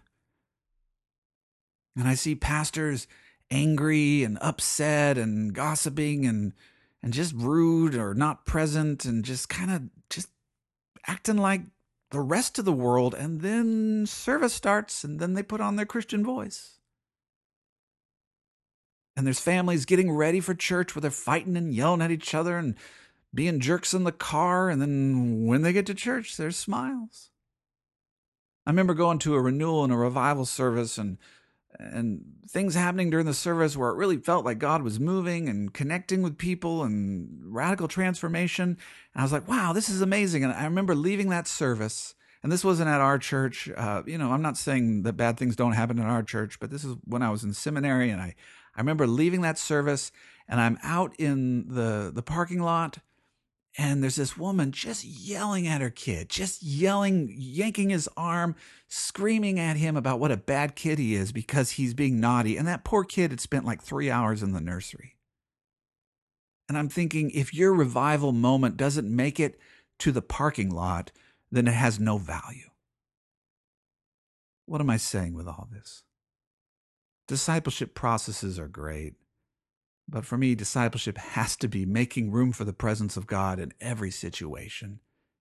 And 1.96 2.06
I 2.08 2.16
see 2.16 2.36
pastors 2.36 3.08
angry 3.50 4.24
and 4.24 4.38
upset 4.42 5.18
and 5.18 5.54
gossiping 5.54 6.26
and 6.26 6.54
and 7.02 7.14
just 7.14 7.34
rude 7.36 7.96
or 7.96 8.14
not 8.14 8.46
present 8.46 9.04
and 9.06 9.26
just 9.26 9.50
kind 9.50 9.70
of 9.70 9.84
just 10.10 10.30
acting 11.06 11.38
like 11.38 11.62
the 12.12 12.22
rest 12.22 12.58
of 12.58 12.66
the 12.66 12.72
world 12.72 13.14
and 13.14 13.42
then 13.42 14.06
service 14.06 14.54
starts 14.54 15.04
and 15.04 15.20
then 15.20 15.34
they 15.34 15.44
put 15.44 15.60
on 15.62 15.76
their 15.76 15.86
Christian 15.86 16.24
voice. 16.24 16.80
And 19.16 19.28
there's 19.28 19.40
families 19.40 19.86
getting 19.86 20.12
ready 20.12 20.40
for 20.40 20.56
church 20.56 20.96
where 20.96 21.02
they're 21.02 21.12
fighting 21.12 21.56
and 21.56 21.74
yelling 21.74 22.02
at 22.02 22.12
each 22.12 22.34
other 22.34 22.58
and 22.58 22.76
being 23.34 23.60
jerks 23.60 23.94
in 23.94 24.04
the 24.04 24.12
car, 24.12 24.70
and 24.70 24.82
then 24.82 25.46
when 25.46 25.62
they 25.62 25.74
get 25.74 25.86
to 25.88 25.94
church, 25.94 26.38
there's 26.38 26.56
smiles. 26.56 27.32
I 28.66 28.70
remember 28.70 28.94
going 28.94 29.20
to 29.20 29.36
a 29.36 29.42
renewal 29.42 29.84
and 29.84 29.92
a 29.92 29.98
revival 29.98 30.46
service 30.46 30.98
and 30.98 31.18
and 31.80 32.24
things 32.48 32.76
happening 32.76 33.10
during 33.10 33.26
the 33.26 33.34
service 33.34 33.76
where 33.76 33.90
it 33.90 33.96
really 33.96 34.18
felt 34.18 34.46
like 34.46 34.60
God 34.60 34.84
was 34.84 35.00
moving 35.00 35.50
and 35.50 35.74
connecting 35.74 36.22
with 36.22 36.38
people 36.38 36.84
and 36.84 37.28
radical 37.44 37.88
transformation. 37.88 38.78
And 39.14 39.22
I 39.22 39.24
was 39.24 39.32
like, 39.32 39.48
wow, 39.48 39.74
this 39.74 39.90
is 39.90 40.02
amazing. 40.02 40.44
And 40.44 40.54
I 40.54 40.66
remember 40.66 40.94
leaving 40.94 41.30
that 41.30 41.48
service, 41.48 42.14
and 42.44 42.52
this 42.52 42.64
wasn't 42.64 42.90
at 42.90 43.02
our 43.02 43.18
church. 43.18 43.70
Uh, 43.76 44.04
you 44.06 44.20
know, 44.20 44.32
I'm 44.32 44.42
not 44.44 44.58
saying 44.58 45.02
that 45.02 45.14
bad 45.14 45.38
things 45.38 45.56
don't 45.56 45.72
happen 45.72 45.98
in 45.98 46.06
our 46.06 46.22
church, 46.22 46.60
but 46.60 46.70
this 46.70 46.84
is 46.84 46.96
when 47.06 47.24
I 47.24 47.32
was 47.32 47.44
in 47.44 47.54
seminary, 47.54 48.12
and 48.12 48.22
I, 48.22 48.36
I 48.76 48.80
remember 48.80 49.08
leaving 49.08 49.42
that 49.42 49.58
service, 49.58 50.12
and 50.48 50.62
I'm 50.62 50.78
out 50.84 51.16
in 51.18 51.74
the 51.74 52.12
the 52.14 52.24
parking 52.24 52.62
lot 52.62 53.00
and 53.78 54.04
there's 54.04 54.16
this 54.16 54.38
woman 54.38 54.72
just 54.72 55.04
yelling 55.04 55.68
at 55.68 55.82
her 55.82 55.90
kid, 55.90 56.30
just 56.30 56.62
yelling, 56.62 57.34
yanking 57.36 57.90
his 57.90 58.08
arm, 58.16 58.56
screaming 58.88 59.60
at 59.60 59.78
him 59.78 59.98
about 59.98 60.20
what 60.20 60.32
a 60.32 60.38
bad 60.38 60.76
kid 60.76 61.00
he 61.00 61.16
is 61.16 61.32
because 61.32 61.72
he's 61.72 61.96
being 61.96 62.20
naughty. 62.20 62.56
And 62.56 62.68
that 62.68 62.84
poor 62.84 63.04
kid 63.04 63.32
had 63.32 63.40
spent 63.40 63.66
like 63.66 63.82
three 63.82 64.12
hours 64.12 64.44
in 64.44 64.54
the 64.54 64.62
nursery. 64.62 65.16
And 66.70 66.78
I'm 66.78 66.90
thinking, 66.90 67.32
if 67.32 67.54
your 67.54 67.74
revival 67.74 68.32
moment 68.32 68.78
doesn't 68.78 69.14
make 69.14 69.40
it 69.40 69.60
to 70.00 70.12
the 70.12 70.22
parking 70.22 70.70
lot, 70.70 71.12
then 71.52 71.68
it 71.68 71.74
has 71.74 72.00
no 72.00 72.18
value. 72.18 72.70
What 74.66 74.82
am 74.82 74.90
I 74.90 74.98
saying 74.98 75.34
with 75.34 75.48
all 75.48 75.68
this? 75.72 76.04
Discipleship 77.28 77.96
processes 77.96 78.60
are 78.60 78.68
great. 78.68 79.16
But 80.08 80.26
for 80.26 80.38
me, 80.38 80.56
discipleship 80.56 81.18
has 81.18 81.56
to 81.58 81.68
be 81.68 81.86
making 81.86 82.32
room 82.32 82.52
for 82.52 82.66
the 82.66 82.74
presence 82.74 83.18
of 83.18 83.28
God 83.28 83.60
in 83.60 83.74
every 83.80 84.12
situation, 84.12 85.00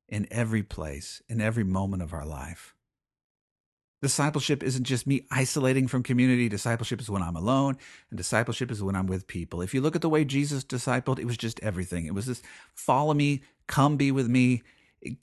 in 0.09 0.27
every 0.31 0.63
place, 0.63 1.21
in 1.29 1.41
every 1.41 1.65
moment 1.65 2.03
of 2.03 2.13
our 2.13 2.25
life. 2.25 2.75
Discipleship 4.03 4.65
isn't 4.65 4.85
just 4.85 5.07
me 5.07 5.27
isolating 5.31 5.87
from 5.87 6.03
community. 6.03 6.49
Discipleship 6.49 7.01
is 7.01 7.09
when 7.09 7.23
I'm 7.23 7.37
alone, 7.37 7.79
and 8.11 8.17
discipleship 8.17 8.71
is 8.71 8.83
when 8.83 8.97
I'm 8.97 9.07
with 9.07 9.29
people. 9.29 9.63
If 9.63 9.75
you 9.75 9.81
look 9.81 9.95
at 9.95 10.03
the 10.03 10.09
way 10.09 10.25
Jesus 10.25 10.65
discipled, 10.65 11.21
it 11.21 11.25
was 11.25 11.37
just 11.37 11.61
everything. 11.61 12.07
It 12.07 12.15
was 12.15 12.27
this 12.27 12.43
follow 12.75 13.15
me, 13.15 13.43
come 13.69 13.97
be 13.97 14.11
with 14.11 14.29
me 14.29 14.63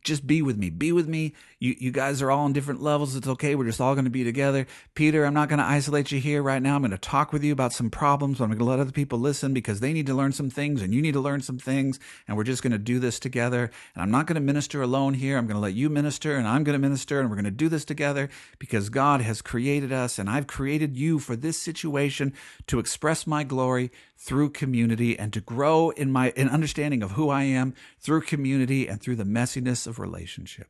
just 0.04 0.28
be 0.28 0.42
with 0.42 0.58
me 0.58 0.70
be 0.70 0.92
with 0.92 1.08
me. 1.08 1.34
You 1.60 1.76
you 1.80 1.92
guys 1.92 2.22
are 2.22 2.32
all 2.32 2.46
on 2.46 2.54
different 2.54 2.82
levels. 2.82 3.16
It's 3.16 3.28
okay. 3.28 3.56
We're 3.56 3.66
just 3.66 3.82
all 3.82 3.96
going 3.96 4.06
to 4.06 4.12
be 4.12 4.24
together. 4.24 4.68
Peter 4.94 5.26
i'm 5.26 5.34
not 5.34 5.50
going 5.50 5.60
to 5.60 5.66
isolate 5.66 6.12
you 6.12 6.20
here 6.20 6.42
right 6.42 6.62
now. 6.62 6.76
I'm 6.76 6.82
going 6.82 6.92
to 6.92 6.98
talk 6.98 7.32
with 7.32 7.44
you 7.44 7.54
about 7.54 7.74
some 7.74 7.90
problems 7.90 8.42
i'm 8.42 8.48
going 8.48 8.60
to 8.60 8.66
let 8.66 8.80
other 8.80 8.92
people 8.92 9.20
listen 9.20 9.54
because 9.54 9.80
they 9.80 9.94
need 9.94 10.06
to 10.08 10.14
learn 10.14 10.32
some 10.32 10.50
things 10.50 10.82
and 10.82 10.94
you 10.94 11.02
need 11.02 11.14
to 11.14 11.20
learn 11.20 11.42
some 11.42 11.58
things 11.58 12.00
and 12.28 12.36
we're 12.36 12.44
just 12.44 12.64
going 12.64 12.72
to 12.72 12.78
do 12.78 13.00
this 13.00 13.20
together. 13.20 13.72
And 13.96 14.02
i'm 14.02 14.12
not 14.12 14.28
going 14.28 14.36
to 14.36 14.42
minister 14.42 14.82
alone 14.82 15.14
here. 15.14 15.38
I'm 15.38 15.48
going 15.48 15.56
to 15.56 15.62
let 15.62 15.74
you 15.74 15.90
minister 15.90 16.36
and 16.36 16.48
i'm 16.48 16.64
going 16.64 16.74
to 16.74 16.80
minister 16.80 17.20
and 17.20 17.30
we're 17.30 17.36
going 17.36 17.46
to 17.46 17.52
do 17.52 17.70
this 17.70 17.86
together 17.86 18.30
because 18.58 18.90
god 18.90 19.22
has 19.22 19.42
created 19.42 19.92
us 19.92 20.20
and 20.20 20.30
i've 20.30 20.48
created 20.48 20.98
you 20.98 21.20
for 21.20 21.36
this 21.36 21.58
situation 21.58 22.34
to 22.68 22.80
express 22.80 23.26
my 23.26 23.44
glory 23.44 23.92
through 24.20 24.50
community 24.50 25.18
and 25.18 25.32
to 25.32 25.40
grow 25.40 25.92
in 25.92 26.12
my 26.12 26.32
in 26.36 26.50
understanding 26.50 27.02
of 27.02 27.12
who 27.12 27.30
I 27.30 27.44
am 27.44 27.74
through 28.00 28.22
community 28.22 28.88
and 28.88 29.02
through 29.02 29.16
the 29.16 29.24
messiness 29.24 29.88
of 29.88 29.98
relationship. 29.98 30.68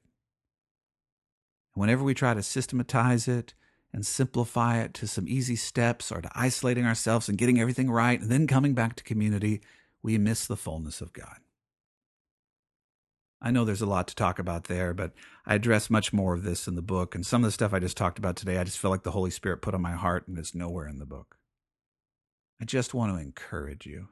Whenever 1.73 2.03
we 2.03 2.13
try 2.13 2.35
to 2.35 2.43
systematize 2.43 3.27
it 3.27 3.55
and 3.91 4.05
simplify 4.05 4.77
it 4.77 4.93
to 4.93 5.07
some 5.07 5.27
easy 5.27 5.55
steps 5.55 6.12
or 6.12 6.21
to 6.21 6.29
isolating 6.35 6.85
ourselves 6.85 7.27
and 7.27 7.39
getting 7.39 7.59
everything 7.59 7.89
right 7.89 8.21
and 8.21 8.29
then 8.29 8.45
coming 8.45 8.73
back 8.73 8.95
to 8.95 9.03
community, 9.03 9.62
we 10.03 10.17
miss 10.19 10.45
the 10.45 10.55
fullness 10.55 11.01
of 11.01 11.12
God. 11.12 11.38
I 13.41 13.49
know 13.49 13.65
there's 13.65 13.81
a 13.81 13.88
lot 13.88 14.07
to 14.09 14.15
talk 14.15 14.38
about 14.38 14.65
there, 14.65 14.93
but 14.93 15.13
I 15.45 15.55
address 15.55 15.89
much 15.89 16.13
more 16.13 16.35
of 16.35 16.43
this 16.43 16.67
in 16.67 16.75
the 16.75 16.81
book. 16.81 17.15
And 17.15 17.25
some 17.25 17.43
of 17.43 17.47
the 17.47 17.53
stuff 17.53 17.73
I 17.73 17.79
just 17.79 17.97
talked 17.97 18.19
about 18.19 18.35
today, 18.35 18.57
I 18.57 18.63
just 18.63 18.77
feel 18.77 18.91
like 18.91 19.03
the 19.03 19.12
Holy 19.12 19.31
Spirit 19.31 19.62
put 19.62 19.73
on 19.73 19.81
my 19.81 19.93
heart 19.93 20.27
and 20.27 20.38
it's 20.38 20.53
nowhere 20.53 20.88
in 20.88 20.99
the 20.99 21.05
book. 21.05 21.38
I 22.62 22.65
just 22.65 22.93
want 22.93 23.13
to 23.13 23.22
encourage 23.22 23.86
you. 23.86 24.10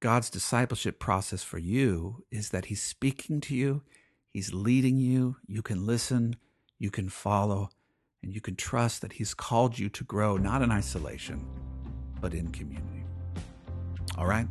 God's 0.00 0.28
discipleship 0.28 0.98
process 0.98 1.42
for 1.42 1.58
you 1.58 2.24
is 2.30 2.50
that 2.50 2.66
He's 2.66 2.82
speaking 2.82 3.40
to 3.42 3.54
you, 3.54 3.82
He's 4.30 4.52
leading 4.52 4.98
you. 4.98 5.36
You 5.46 5.62
can 5.62 5.86
listen, 5.86 6.36
you 6.78 6.90
can 6.90 7.08
follow, 7.08 7.70
and 8.22 8.34
you 8.34 8.42
can 8.42 8.56
trust 8.56 9.00
that 9.00 9.14
He's 9.14 9.32
called 9.32 9.78
you 9.78 9.88
to 9.88 10.04
grow 10.04 10.36
not 10.36 10.60
in 10.60 10.70
isolation, 10.70 11.46
but 12.20 12.34
in 12.34 12.52
community. 12.52 13.04
All 14.18 14.26
right? 14.26 14.46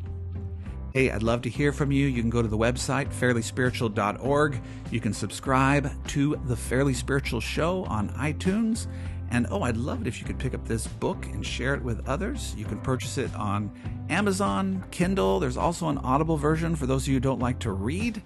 Hey, 0.93 1.09
I'd 1.09 1.23
love 1.23 1.41
to 1.43 1.49
hear 1.49 1.71
from 1.71 1.91
you. 1.91 2.05
You 2.05 2.21
can 2.21 2.29
go 2.29 2.43
to 2.43 2.47
the 2.47 2.57
website, 2.57 3.11
fairlyspiritual.org. 3.13 4.61
You 4.91 4.99
can 4.99 5.13
subscribe 5.13 6.07
to 6.09 6.39
The 6.45 6.55
Fairly 6.55 6.93
Spiritual 6.93 7.41
Show 7.41 7.83
on 7.85 8.09
iTunes. 8.09 8.85
And 9.33 9.47
oh, 9.49 9.63
I'd 9.63 9.75
love 9.77 10.01
it 10.01 10.07
if 10.07 10.19
you 10.19 10.27
could 10.27 10.37
pick 10.37 10.53
up 10.53 10.67
this 10.67 10.85
book 10.85 11.25
and 11.25 11.43
share 11.43 11.73
it 11.73 11.81
with 11.81 12.07
others. 12.07 12.53
You 12.55 12.65
can 12.65 12.79
purchase 12.79 13.17
it 13.17 13.33
on 13.33 13.71
Amazon, 14.09 14.85
Kindle. 14.91 15.39
There's 15.39 15.57
also 15.57 15.89
an 15.89 15.97
Audible 15.97 16.37
version 16.37 16.75
for 16.75 16.85
those 16.85 17.05
of 17.05 17.07
you 17.07 17.15
who 17.15 17.19
don't 17.19 17.39
like 17.39 17.57
to 17.59 17.71
read. 17.71 18.21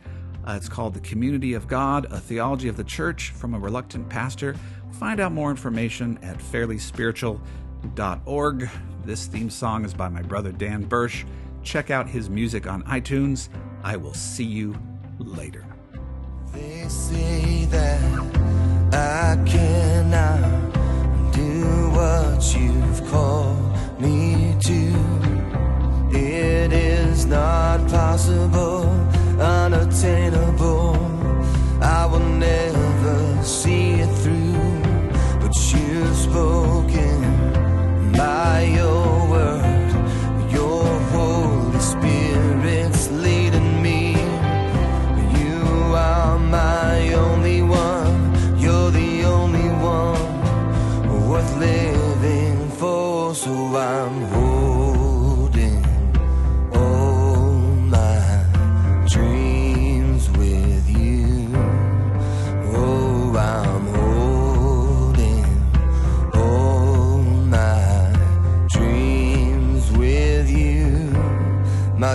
Uh, 0.46 0.56
it's 0.58 0.68
called 0.68 0.94
The 0.94 1.00
Community 1.00 1.54
of 1.54 1.66
God, 1.66 2.08
A 2.12 2.20
Theology 2.20 2.68
of 2.68 2.76
the 2.76 2.84
Church 2.84 3.30
from 3.30 3.54
a 3.54 3.60
Reluctant 3.60 4.10
Pastor. 4.10 4.54
Find 5.00 5.22
out 5.22 5.32
more 5.32 5.50
information 5.50 6.20
at 6.24 6.40
fairlyspiritual.org. 6.40 8.70
This 9.06 9.28
theme 9.28 9.50
song 9.50 9.86
is 9.86 9.94
by 9.94 10.10
my 10.10 10.22
brother 10.22 10.52
Dan 10.52 10.84
Bursch. 10.84 11.24
Check 11.64 11.90
out 11.90 12.10
his 12.10 12.30
music 12.30 12.68
on 12.68 12.84
iTunes. 12.84 13.48
I 13.82 13.96
will 13.96 14.14
see 14.14 14.44
you 14.44 14.78
later. 15.20 15.66
They 16.52 16.86
say 16.90 17.64
that 17.66 18.02
I 18.94 19.42
cannot 19.46 20.77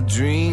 dreams 0.06 0.51